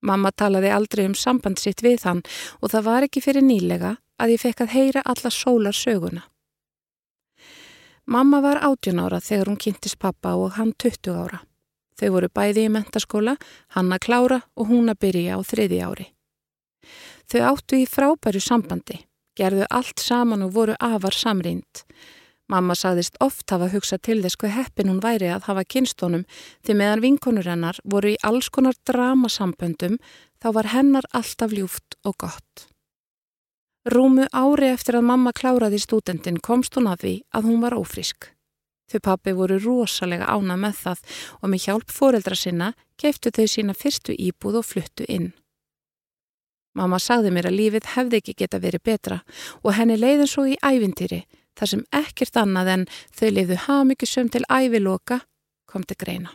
[0.00, 2.22] Mamma talaði aldrei um samband sitt við hann
[2.60, 6.24] og það var ekki fyrir nýlega að ég fekk að heyra alla sólar söguna.
[8.08, 11.42] Mamma var 18 ára þegar hún kynntist pappa og hann 20 ára.
[12.00, 13.36] Þau voru bæði í mentaskóla,
[13.76, 16.08] hann að klára og hún að byrja á þriði ári.
[17.30, 18.98] Þau áttu í frábæru sambandi,
[19.38, 21.84] gerðu allt saman og voru afar samrind.
[22.50, 26.26] Mamma sagðist oft hafa hugsað til þess hvað heppin hún væri að hafa kynstónum
[26.66, 29.96] því meðan vinkonur hennar voru í alls konar dramasamböndum
[30.42, 32.68] þá var hennar alltaf ljúft og gott.
[33.88, 38.28] Rúmu ári eftir að mamma kláraði stúdendin komst hún að því að hún var ófrísk.
[38.92, 41.04] Þau pappi voru rosalega ánað með það
[41.40, 45.32] og með hjálp fóreldra sinna keiftu þau sína fyrstu íbúð og fluttu inn.
[46.78, 49.18] Mamma sagði mér að lífið hefði ekki geta verið betra
[49.62, 51.24] og henni leiðin svo í ævintýri
[51.58, 52.86] þar sem ekkert annað en
[53.16, 55.20] þau lifðu hafmyggisum til æviloka
[55.66, 56.32] kom til greina.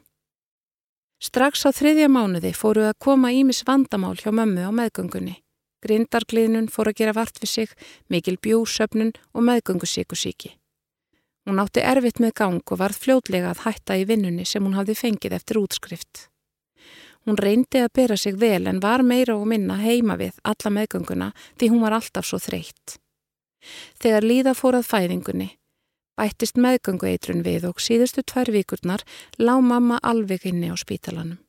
[1.17, 5.39] Strax á þriðja mánuði fóru að koma ímis vandamál hjá mömmu á meðgöngunni.
[5.81, 7.73] Grindargliðnun fór að gera vart við sig,
[8.09, 10.53] mikil bjúsöfnun og meðgöngusíkusíki.
[11.47, 14.97] Hún átti erfitt með gang og varð fljótlega að hætta í vinnunni sem hún hafði
[14.99, 16.27] fengið eftir útskrift.
[17.25, 21.31] Hún reyndi að bera sig vel en var meira og minna heima við alla meðgönguna
[21.57, 22.97] því hún var alltaf svo þreytt.
[24.01, 25.49] Þegar líða fór að fæðingunni,
[26.17, 29.03] bættist meðgöngu eitrun við og síðustu tvær vikurnar
[29.37, 31.39] lág mamma alveg inni á spítalanum.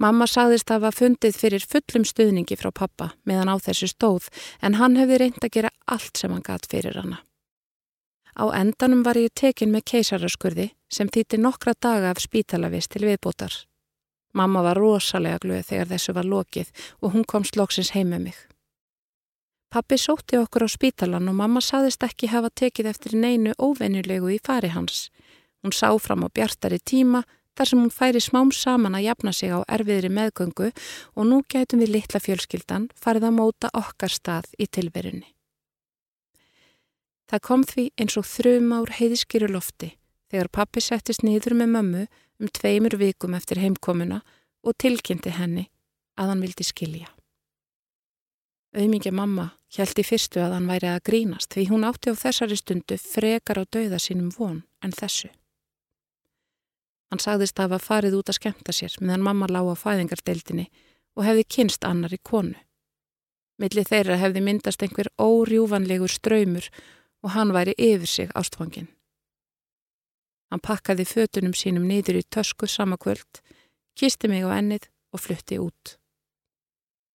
[0.00, 4.30] Mamma sagðist að hafa fundið fyrir fullum stuðningi frá pappa meðan á þessu stóð
[4.64, 7.20] en hann hefði reynd að gera allt sem hann gatt fyrir hana.
[8.40, 13.52] Á endanum var ég tekin með keisaraskurði sem þýtti nokkra daga af spítalavist til viðbútar.
[14.32, 16.70] Mamma var rosalega glöð þegar þessu var lokið
[17.02, 18.38] og hún kom slóksins heim með mig.
[19.70, 24.38] Pappi sótti okkur á spítalan og mamma saðist ekki hafa tekið eftir neinu óvenjulegu í
[24.42, 25.12] fari hans.
[25.62, 27.20] Hún sá fram á bjartari tíma
[27.54, 30.72] þar sem hún færi smám saman að jafna sig á erfiðri meðgöngu
[31.14, 35.30] og nú gætum við litla fjölskyldan farið að móta okkar stað í tilverunni.
[37.30, 39.92] Það kom því eins og þrjum ár heiðiskýru lofti
[40.34, 42.02] þegar pappi settist nýður með mömmu
[42.42, 44.18] um tveimur vikum eftir heimkomuna
[44.66, 45.68] og tilkynnti henni
[46.18, 47.14] að hann vildi skilja.
[48.74, 52.96] Auðmingja mamma í fyrstu að hann væri að grínast því hún átti á þessari stundu
[52.98, 55.30] frekar á dauða sínum von en þessu.
[57.10, 60.66] Hann sagðist að hafa farið út að skemta sér meðan mamma lág á fæðingardeildinni
[61.16, 62.58] og hefði kynst annar í konu.
[63.58, 66.70] Millir þeirra hefði myndast einhver órjúvanlegur ströymur
[67.22, 68.88] og hann væri yfir sig ástfangin.
[70.50, 73.42] Hann pakkaði fötunum sínum niður í tösku samakvöld,
[73.94, 75.98] kisti mig á ennið og flutti út.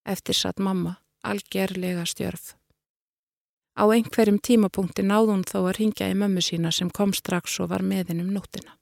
[0.06, 2.54] Eftir satt mamma algerlega stjörf.
[3.76, 7.70] Á einhverjum tímapunkti náð hún þó að ringja í mömmu sína sem kom strax og
[7.74, 8.72] var meðin um nóttina.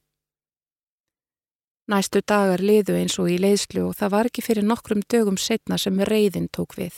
[1.91, 5.77] Næstu dagar liðu eins og í leiðslu og það var ekki fyrir nokkrum dögum setna
[5.77, 6.95] sem reyðin tók við.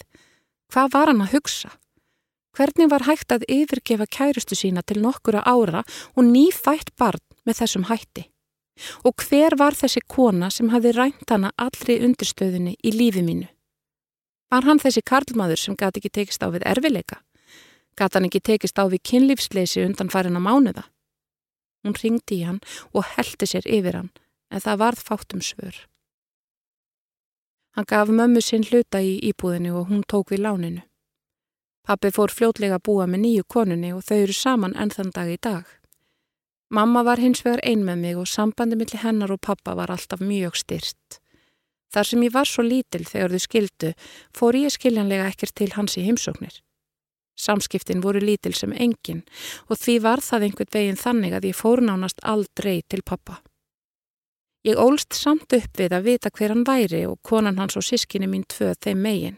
[0.72, 1.74] Hvað var hann að hugsa?
[2.56, 5.84] Hvernig var hægt að yfirgefa kærustu sína til nokkura ára
[6.16, 8.30] og nýfætt barn með þessum hætti?
[9.04, 13.50] Og hver var þessi kona sem hafi rænt hana allri undirstöðunni í lífi mínu?
[14.52, 17.20] Var hann þessi karlmaður sem gæti ekki tekist á við erfileika?
[18.00, 20.84] Gæti hann ekki tekist á við kynlífsleysi undan farin að mánuða?
[21.84, 22.62] Hún ringdi í hann
[22.94, 24.12] og heldi sér yfir hann,
[24.52, 25.84] en það varð fátum svör.
[27.76, 30.84] Hann gaf mömmu sinn hluta í íbúðinu og hún tók við láninu.
[31.86, 35.30] Pappi fór fljótlega að búa með nýju konunni og þau eru saman enn þann dag
[35.30, 35.68] í dag.
[36.74, 40.20] Mamma var hins vegar ein með mig og sambandi millir hennar og pappa var alltaf
[40.20, 41.20] mjög styrt.
[41.94, 43.92] Þar sem ég var svo lítil þegar þau skildu,
[44.36, 46.62] fór ég skiljanlega ekkert til hans í heimsóknir.
[47.38, 49.22] Samskiptin voru lítil sem engin
[49.70, 53.42] og því var það einhvern veginn þannig að ég fór nánast aldrei til pappa.
[54.66, 58.28] Ég ólst samt upp við að vita hver hann væri og konan hans og sískinni
[58.28, 59.38] mín tvöð þeim megin.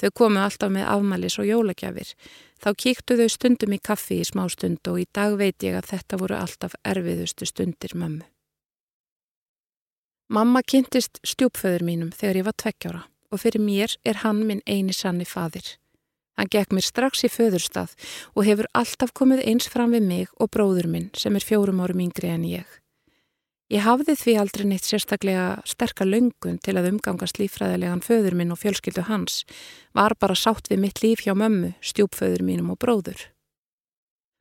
[0.00, 2.12] Þau komu alltaf með afmælis og jólagjafir.
[2.60, 5.90] Þá kíktu þau stundum í kaffi í smá stund og í dag veit ég að
[5.92, 8.24] þetta voru alltaf erfiðustu stundir mömmu.
[10.26, 14.94] Mamma kynntist stjúpföður mínum þegar ég var tvekkjára og fyrir mér er hann minn eini
[14.94, 15.76] sanni fadir.
[16.34, 17.94] Hann gekk mér strax í föðurstað
[18.34, 22.02] og hefur alltaf komið eins fram við mig og bróður minn sem er fjórum árum
[22.02, 22.66] yngri en ég.
[23.70, 28.60] Ég hafði því aldrei neitt sérstaklega sterkar löngun til að umgangast lífræðilegan föður minn og
[28.60, 29.44] fjölskyldu hans,
[29.94, 33.28] var bara sátt við mitt líf hjá mömmu, stjúpföður mínum og bróður.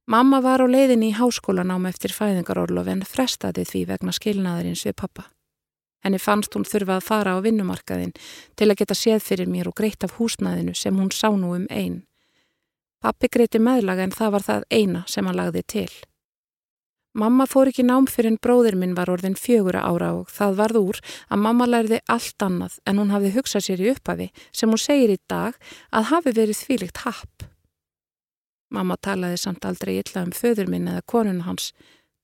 [0.10, 5.30] Mamma var á leiðinni í háskólanám eftir fæðingarorlof en frestaði því vegna skilnaðarins við pappa.
[6.06, 8.12] Henni fannst hún þurfa að fara á vinnumarkaðin
[8.54, 11.65] til að geta séð fyrir mér og greitt af húsnæðinu sem hún sá nú um
[11.74, 12.04] einn.
[13.02, 15.89] Pappi greiti meðlaga en það var það eina sem hann lagði til.
[17.15, 20.80] Mamma fór ekki nám fyrir en bróðir minn var orðin fjögura ára og það varð
[20.82, 20.98] úr
[21.32, 25.13] að mamma lærði allt annað en hún hafði hugsað sér í upphafi sem hún segir
[25.15, 25.56] í dag
[25.96, 27.48] að hafi verið þvílikt happ.
[28.70, 31.72] Mamma talaði samt aldrei illa um föður minn eða konun hans,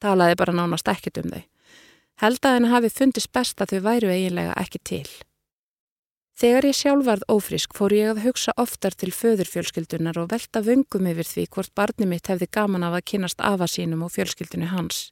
[0.03, 1.50] talaði bara nánast ekkit um þau.
[2.21, 5.07] Held að henni hafi fundist best að þau væru eiginlega ekki til.
[6.37, 11.09] Þegar ég sjálf varð ófrisk fór ég að hugsa oftar til föðurfjölskyldunar og velta vöngum
[11.11, 15.09] yfir því hvort barni mitt hefði gaman af að kynast afa sínum og fjölskyldinu hans.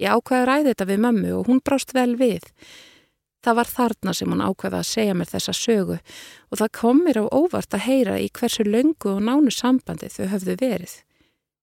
[0.00, 2.44] Ég ákveði að ræði þetta við mömmu og hún brást vel við.
[3.44, 7.20] Það var þarna sem hún ákveði að segja mér þessa sögu og það kom mér
[7.20, 11.00] á óvart að heyra í hversu löngu og nánu sambandi þau höfðu verið.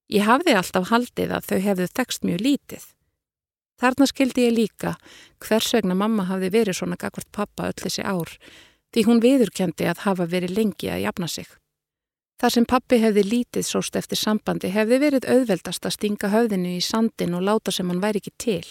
[0.09, 2.86] Ég hafði alltaf haldið að þau hefðu þekst mjög lítið.
[3.84, 4.93] Þarna skildi ég líka
[5.43, 8.29] hvers vegna mamma hafði verið svona gagvart pappa öll þessi ár
[8.95, 11.49] því hún viðurkendi að hafa verið lengi að jafna sig.
[12.39, 16.84] Þar sem pappi hefði lítið sóst eftir sambandi hefði verið auðveldast að stinga höfðinu í
[16.86, 18.69] sandin og láta sem hann væri ekki til.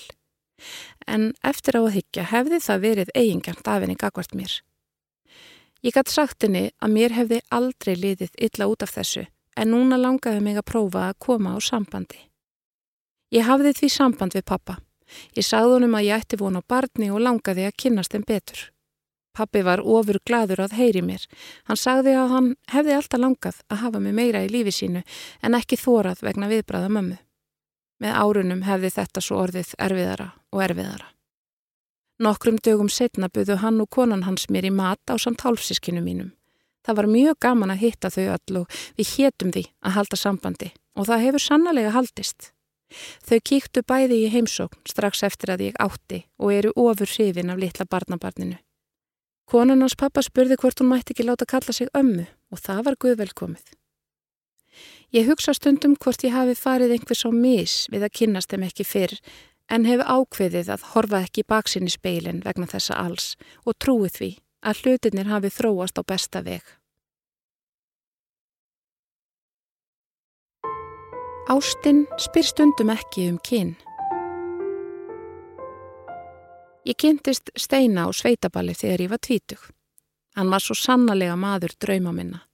[1.05, 4.55] En eftir á að higgja hefði það verið eigingjant af henni gagvart mér.
[5.85, 9.27] Ég gætt sagt henni að mér hefði aldrei liðið illa út af þessu
[9.61, 12.23] en núna langaði mig að prófa að koma á sambandi.
[13.33, 14.79] Ég hafði því samband við pappa.
[15.37, 18.63] Ég sagði honum að ég ætti vona á barni og langaði að kynast þeim betur.
[19.33, 21.25] Pappi var ofur gladur að heyri mér.
[21.65, 25.03] Hann sagði að hann hefði alltaf langað að hafa mig meira í lífi sínu
[25.41, 27.17] en ekki þórað vegna viðbræða mömmu.
[28.03, 31.09] Með árunum hefði þetta svo orðið erfiðara og erfiðara.
[32.23, 36.33] Nokkrum dögum setna buðu hann og konan hans mér í mat á samt hálfsískinu mínum.
[36.85, 40.73] Það var mjög gaman að hitta þau öll og við hétum því að halda sambandi
[40.99, 42.53] og það hefur sannlega haldist.
[43.27, 47.61] Þau kíktu bæði í heimsókn strax eftir að ég átti og eru ofur hrifin af
[47.61, 48.59] litla barnabarninu.
[49.49, 52.99] Konan hans pappa spurði hvort hún mætti ekki láta kalla sig ömmu og það var
[53.01, 53.65] guð velkomið.
[55.13, 58.87] Ég hugsa stundum hvort ég hafi farið einhvers á mis við að kynast þeim ekki
[58.89, 59.19] fyrr
[59.69, 63.35] en hef ákveðið að horfa ekki baksinni speilin vegna þessa alls
[63.67, 64.31] og trúið því
[64.63, 66.63] að hlutinir hafi þróast á besta veg.
[71.51, 73.73] Ástinn spyr stundum ekki um kyn.
[76.87, 79.65] Ég kynntist Steina á sveitaballi þegar ég var tvítug.
[80.39, 82.45] Hann var svo sannlega maður drauma minna.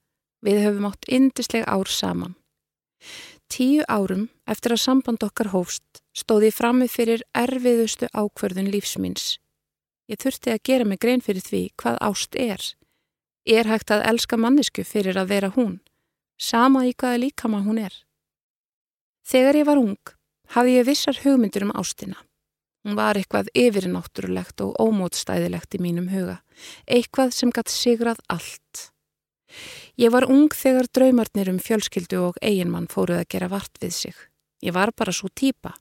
[0.40, 2.32] Við höfum átt indisleg ár saman.
[3.52, 9.36] Tíu árum eftir að samband okkar hófst stóð ég frammi fyrir erfiðustu ákverðun lífsmins.
[10.08, 12.64] Ég þurfti að gera mig grein fyrir því hvað ást er.
[13.44, 15.80] Er hægt að elska mannisku fyrir að vera hún,
[16.40, 18.07] sama í hvaða líkama hún er.
[19.28, 20.14] Þegar ég var ung
[20.54, 22.16] hafði ég vissar hugmyndur um ástina.
[22.86, 26.38] Hún var eitthvað yfirnáttúrulegt og ómótstæðilegt í mínum huga,
[26.88, 28.88] eitthvað sem gatt sigrað allt.
[30.00, 34.16] Ég var ung þegar draumarnir um fjölskyldu og eiginmann fóruð að gera vart við sig.
[34.64, 35.74] Ég var bara svo týpa,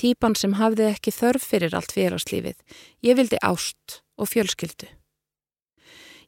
[0.00, 2.56] týpan sem hafði ekki þörf fyrir allt félagslífið.
[3.04, 4.88] Ég vildi ást og fjölskyldu.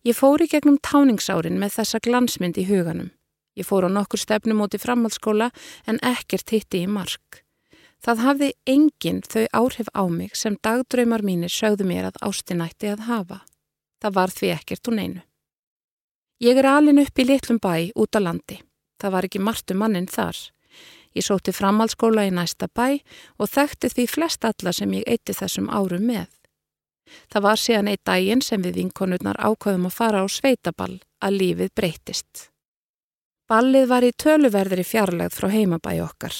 [0.06, 3.10] Ég fóri gegnum táningsárin með þessa glansmynd í huganum.
[3.58, 5.50] Ég fór á nokkur stefnum út í framhaldsskóla
[5.90, 7.42] en ekkert hitti í mark.
[7.98, 13.08] Það hafði enginn þau áhrif á mig sem dagdraumar mínir sögðu mér að ástinætti að
[13.08, 13.40] hafa.
[13.98, 15.22] Það var því ekkert hún einu.
[16.38, 18.60] Ég er alin upp í litlum bæ út á landi.
[19.02, 20.38] Það var ekki margt um mannin þar.
[21.18, 23.00] Ég sóti framhaldsskóla í næsta bæ
[23.42, 26.28] og þekkti því flest alla sem ég eitti þessum árum með.
[27.32, 31.74] Það var síðan eitt daginn sem við vinkonurnar ákvaðum að fara á sveitaball að lífið
[31.74, 32.50] breytist.
[33.48, 36.34] Ballið var í töluverðri fjarlægð frá heimabæi okkar.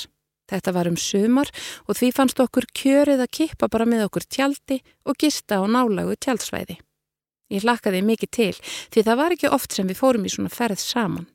[0.49, 1.49] Þetta var um sumar
[1.87, 4.79] og því fannst okkur kjörið að kippa bara með okkur tjaldi
[5.09, 6.77] og gista á nálagu tjaldsvæði.
[7.49, 10.81] Ég hlakkaði mikið til því það var ekki oft sem við fórum í svona ferð
[10.85, 11.29] saman.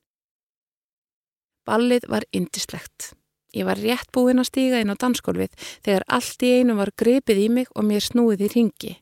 [1.66, 3.14] Ballið var indislegt.
[3.54, 5.54] Ég var rétt búinn að stíga inn á dansgólfið
[5.86, 8.94] þegar allt í einu var grepið í mig og mér snúið í ringi.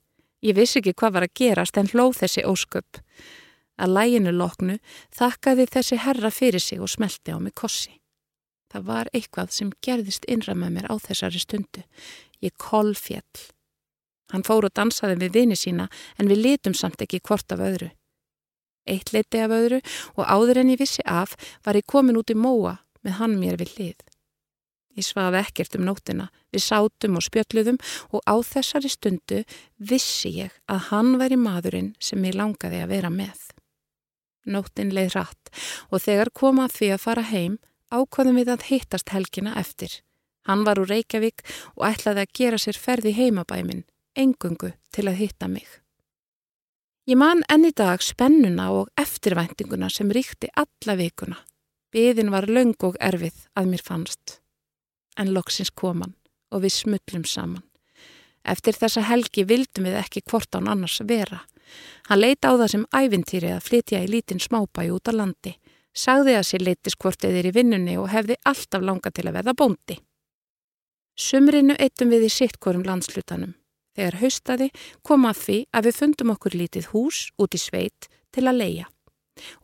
[0.44, 3.00] Ég vissi ekki hvað var að gerast en hlóð þessi ósköp.
[3.82, 4.78] Að læginu loknu
[5.18, 7.96] þakkaði þessi herra fyrir sig og smelti á mig kossi.
[8.72, 11.82] Það var eitthvað sem gerðist innra með mér á þessari stundu.
[12.40, 13.48] Ég kolfjall.
[14.32, 17.90] Hann fór og dansaði við vini sína en við litum samt ekki hvort af öðru.
[18.88, 19.82] Eitt leiti af öðru
[20.16, 23.60] og áður en ég vissi af var ég komin út í móa með hann mér
[23.60, 24.00] við lið.
[24.98, 27.80] Ég svaði ekkert um nótina, við sátum og spjöldluðum
[28.12, 29.44] og á þessari stundu
[29.80, 33.40] vissi ég að hann væri maðurinn sem ég langaði að vera með.
[34.46, 35.52] Nótin leið rætt
[35.90, 37.60] og þegar kom að því að fara heim
[37.92, 40.00] ákvaðum við að hittast helgina eftir.
[40.48, 41.44] Hann var úr Reykjavík
[41.78, 43.86] og ætlaði að gera sér ferði heimabæmin,
[44.18, 45.68] engungu til að hitta mig.
[47.10, 51.38] Ég man enni dag spennuna og eftirvæntinguna sem ríkti alla vikuna.
[51.92, 54.40] Beðin var laung og erfið að mér fannst.
[55.20, 56.16] En loksins kom hann
[56.52, 57.66] og við smullum saman.
[58.48, 61.44] Eftir þessa helgi vildum við ekki hvort án annars vera.
[62.10, 65.56] Hann leita á það sem ævintýri að flytja í lítinn smábæi út á landi
[65.94, 69.56] sagði að sér leitis hvort eðir í vinnunni og hefði alltaf langa til að verða
[69.58, 69.98] bóndi.
[71.20, 73.54] Sumrinu eittum við í sittkorum landslutanum.
[73.92, 74.70] Þegar haustaði
[75.04, 78.88] kom að því að við fundum okkur lítið hús út í sveit til að leia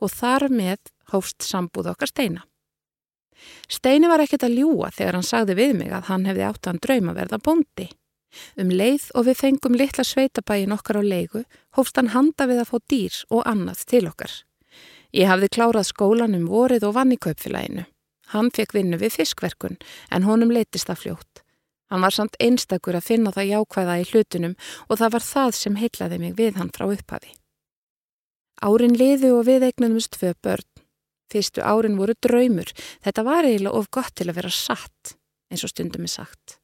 [0.01, 2.43] og þar með hófst sambúð okkar Steina.
[3.69, 6.81] Steini var ekkert að ljúa þegar hann sagði við mig að hann hefði átt að
[6.83, 7.87] drauma verða bóndi.
[8.59, 11.43] Um leið og við fengum litla sveitabægin okkar á leigu
[11.77, 14.33] hófst hann handa við að fá dýr og annað til okkar.
[15.15, 17.88] Ég hafði klárað skólan um vorið og vann í kaupfélaginu.
[18.33, 19.77] Hann fekk vinnu við fiskverkun
[20.11, 21.43] en honum leytist það fljótt.
[21.88, 24.55] Hann var samt einstakur að finna það jákvæða í hlutunum
[24.89, 27.31] og það var það sem heitlaði mig við hann frá upphafi.
[28.59, 30.67] Árin liðu og við eignumst tvö börn.
[31.31, 32.71] Fyrstu árin voru draumur.
[33.03, 35.15] Þetta var eiginlega of gott til að vera satt,
[35.51, 36.56] eins og stundum er sagt.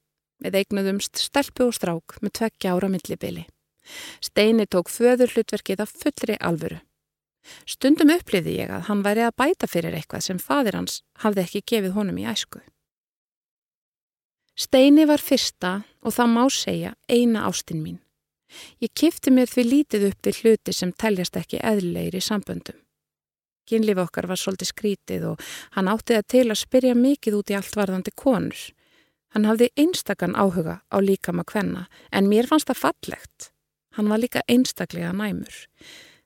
[0.43, 3.45] Við eignuðumst stelpu og strák með tveggja ára millibili.
[4.23, 6.81] Steini tók föður hlutverkið af fullri alvöru.
[7.67, 11.63] Stundum uppliði ég að hann væri að bæta fyrir eitthvað sem fadir hans hafði ekki
[11.73, 12.61] gefið honum í æsku.
[14.55, 17.99] Steini var fyrsta og það má segja eina ástinn mín.
[18.83, 22.77] Ég kifti mér því lítið upp við hluti sem teljast ekki eðlilegir í samböndum.
[23.67, 27.57] Kynlíf okkar var svolítið skrítið og hann átti það til að spyrja mikið út í
[27.57, 28.61] allt varðandi konur.
[29.33, 33.49] Hann hafði einstakann áhuga á líkama kvenna en mér fannst það fallegt.
[33.97, 35.53] Hann var líka einstaklega næmur.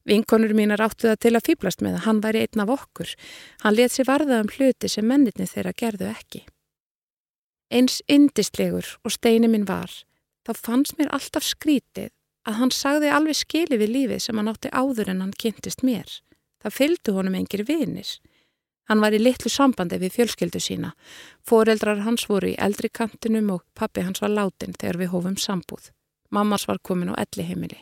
[0.08, 3.10] Vinkonur mínar áttu það til að fýblast með að hann væri einn af okkur.
[3.64, 6.44] Hann let sér varða um hluti sem mennitni þeirra gerðu ekki.
[7.68, 9.92] Eins indislegur og steini minn var,
[10.48, 12.14] þá fannst mér alltaf skrítið
[12.48, 16.08] að hann sagði alveg skili við lífið sem hann átti áður en hann kynntist mér.
[16.64, 18.08] Það fylgdu honum engir vinir.
[18.88, 20.94] Hann var í litlu sambandi við fjölskyldu sína.
[21.48, 25.92] Fóreldrar hans voru í eldri kantinum og pappi hans var látin þegar við hófum sambúð.
[26.32, 27.82] Mammas var komin á elli heimili.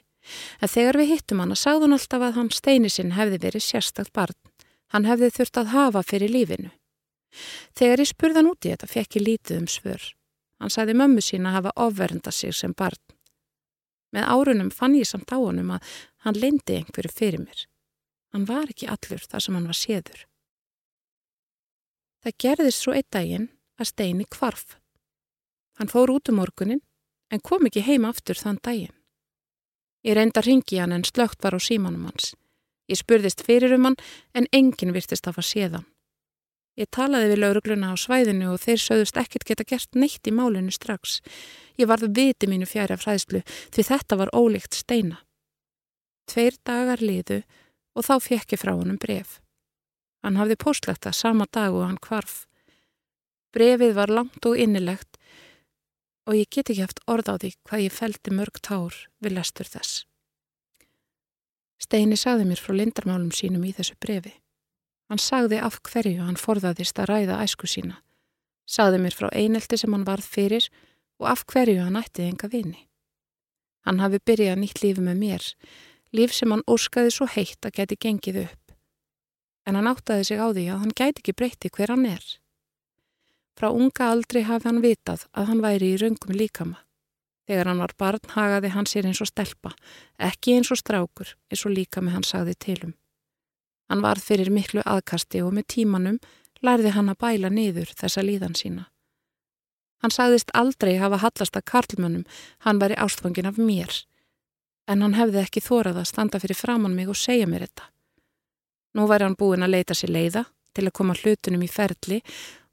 [0.62, 3.66] En þegar við hittum hann að sagði hún alltaf að hann steini sinn hefði verið
[3.68, 4.38] sérstakt barn.
[4.94, 6.72] Hann hefði þurft að hafa fyrir lífinu.
[7.78, 10.04] Þegar ég spurðan út í þetta fekk ég lítið um svör.
[10.62, 13.02] Hann sagði mömmu sín að hafa ofvernda sig sem barn.
[14.16, 17.66] Með árunum fann ég samt á honum að hann leindi einhverju fyrir mér.
[18.32, 20.24] Hann var ekki allur þar sem hann var séður.
[22.26, 23.44] Það gerðist svo einn daginn
[23.78, 24.80] að steini kvarf.
[25.78, 26.82] Hann fór út um morgunin
[27.30, 28.96] en kom ekki heim aftur þann daginn.
[30.02, 32.34] Ég reynda að ringi hann en slögt var á símanum hans.
[32.90, 34.00] Ég spurðist fyrir um hann
[34.34, 35.86] en enginn virtist að fara séðan.
[36.82, 40.74] Ég talaði við laurugluna á svæðinu og þeir sögðust ekkert geta gert neitt í málinu
[40.74, 41.22] strax.
[41.78, 45.22] Ég varði viti mínu fjæri af fræðslu því þetta var ólíkt steina.
[46.26, 47.44] Tveir dagar liðu
[47.94, 49.40] og þá fekk ég frá honum bref.
[50.26, 52.48] Hann hafði postlegt það sama dag og hann kvarf.
[53.54, 55.20] Brefið var langt og innilegt
[56.26, 59.70] og ég get ekki haft orð á því hvað ég feldi mörg tár við lestur
[59.70, 60.08] þess.
[61.78, 64.34] Steini sagði mér frá lindarmálum sínum í þessu brefi.
[65.12, 68.00] Hann sagði af hverju hann forðaðist að ræða æsku sína.
[68.66, 70.72] Sagði mér frá einelti sem hann varð fyrir
[71.22, 72.88] og af hverju hann ættið enga vini.
[73.86, 75.50] Hann hafi byrjað nýtt lífi með mér,
[76.18, 78.65] líf sem hann óskaði svo heitt að geti gengið upp.
[79.66, 82.26] En hann áttaði sig á því að hann gæti ekki breyti hver hann er.
[83.56, 86.82] Frá unga aldrei hafði hann vitað að hann væri í raungum líkama.
[87.46, 89.72] Þegar hann var barn hagaði hann sér eins og stelpa,
[90.18, 92.96] ekki eins og strákur, eins og líkami hann sagði tilum.
[93.90, 96.20] Hann varð fyrir miklu aðkasti og með tímanum
[96.66, 98.88] lærði hann að bæla niður þessa líðan sína.
[100.02, 102.26] Hann sagðist aldrei hafa hallast að karlmönnum,
[102.66, 103.94] hann væri ástfangin af mér,
[104.90, 107.88] en hann hefði ekki þórað að standa fyrir framann mig og segja mér þetta.
[108.96, 112.22] Nú væri hann búin að leita sér leiða til að koma hlutunum í ferli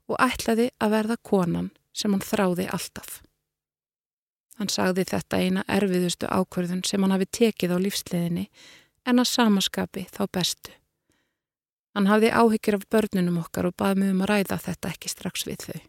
[0.07, 3.21] og ætlaði að verða konan sem hann þráði alltaf.
[4.59, 8.47] Hann sagði þetta eina erfiðustu ákverðun sem hann hafi tekið á lífsleðinni
[9.09, 10.73] en að samaskapi þá bestu.
[11.93, 15.45] Hann hafði áhyggjur af börnunum okkar og baði mig um að ræða þetta ekki strax
[15.49, 15.81] við þau.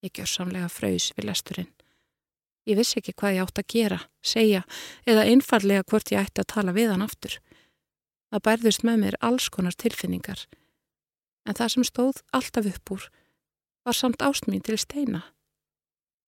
[0.00, 1.70] Ég gjör samlega fröys við lesturinn.
[2.68, 4.62] Ég vissi ekki hvað ég átt að gera, segja
[5.08, 7.38] eða einfallega hvort ég ætti að tala við hann aftur.
[8.30, 10.46] Það bærðust með mér alls konar tilfinningar
[11.46, 13.08] en það sem stóð alltaf upp úr
[13.86, 15.22] var samt ást mín til steina.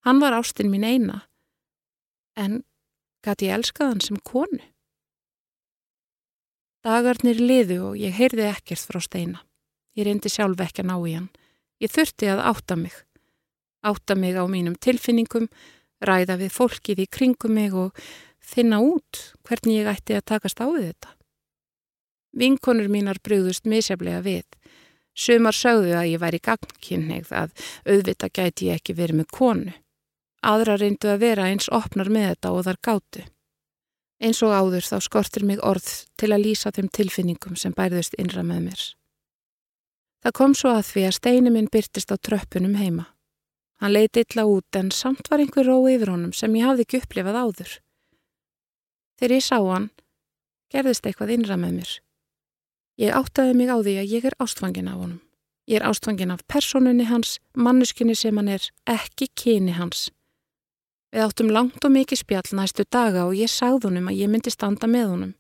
[0.03, 1.23] Hann var ástin mín eina,
[2.35, 2.63] en
[3.23, 4.63] gæti ég elskað hann sem konu.
[6.83, 9.45] Dagarnir liðu og ég heyrði ekkert frá steina.
[9.95, 11.31] Ég reyndi sjálf ekki að ná í hann.
[11.79, 12.97] Ég þurfti að átta mig.
[13.87, 15.47] Átta mig á mínum tilfinningum,
[16.03, 17.95] ræða við fólkið í kringum mig og
[18.43, 21.15] finna út hvernig ég ætti að takast á þetta.
[22.33, 24.47] Vinkonur mínar brúðust misjaflega við.
[25.13, 27.53] Sumar sögðu að ég væri gagnkynneigð að
[27.85, 29.75] auðvita gæti ég ekki verið með konu.
[30.43, 33.27] Aðra reyndu að vera eins opnar með þetta og þar gátu.
[34.23, 38.43] Eins og áður þá skortir mig orð til að lýsa þeim tilfinningum sem bærðust innra
[38.47, 38.83] með mér.
[40.23, 43.09] Það kom svo að því að steini minn byrtist á tröppunum heima.
[43.83, 47.01] Hann leiti illa út en samt var einhver ró yfir honum sem ég hafði ekki
[47.03, 47.73] upplifað áður.
[49.19, 49.89] Þegar ég sá hann,
[50.71, 51.93] gerðist eitthvað innra með mér.
[53.01, 55.21] Ég áttaði mig á því að ég er ástfangin af honum.
[55.71, 60.11] Ég er ástfangin af personunni hans, mannuskinni sem hann er, ekki kyni hans.
[61.13, 64.53] Við áttum langt og mikið spjall næstu daga og ég sagði honum að ég myndi
[64.53, 65.35] standa með honum.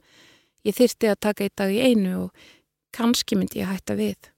[0.68, 2.46] Ég þyrti að taka eitt dag í einu og
[2.94, 4.30] kannski myndi ég hætta við.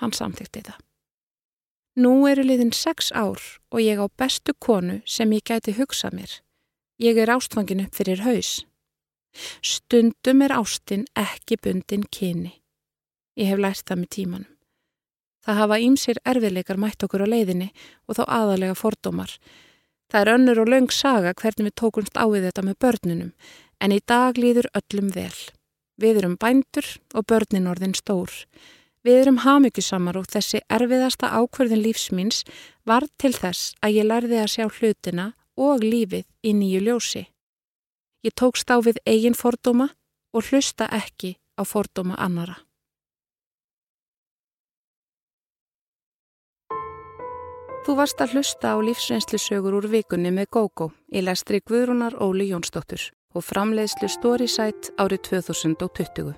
[0.00, 0.80] Hann samþykti það.
[1.96, 3.40] Nú eru liðin sex ár
[3.72, 6.32] og ég á bestu konu sem ég gæti hugsað mér.
[7.00, 8.66] Ég er ástfangin upp fyrir haus.
[9.62, 12.52] Stundum er ástin ekki bundin kyni.
[13.36, 14.52] Ég hef lært það með tímanum.
[15.46, 17.68] Það hafa ímsir erfiðleikar mætt okkur á leiðinni
[18.08, 19.30] og þá aðalega fordómar.
[20.10, 23.30] Það er önnur og laung saga hvernig við tókumst á við þetta með börnunum
[23.82, 25.36] en í dag líður öllum vel.
[25.96, 28.32] Við erum bændur og börnin orðin stór.
[29.06, 32.42] Við erum hamyggisamar og þessi erfiðasta ákverðin lífsmýns
[32.88, 37.22] var til þess að ég lærði að sjá hlutina og lífið í nýju ljósi.
[38.24, 39.90] Ég tókst á við eigin fordóma
[40.32, 42.56] og hlusta ekki á fordóma annara.
[47.86, 53.12] Þú varst að hlusta á lífsreynslusögur úr vikunni með GóGó í lestri Guðrúnar Óli Jónsdóttur
[53.30, 56.34] og framleiðslu Storysight árið 2020.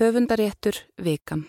[0.00, 1.46] Höfundaréttur Vikan.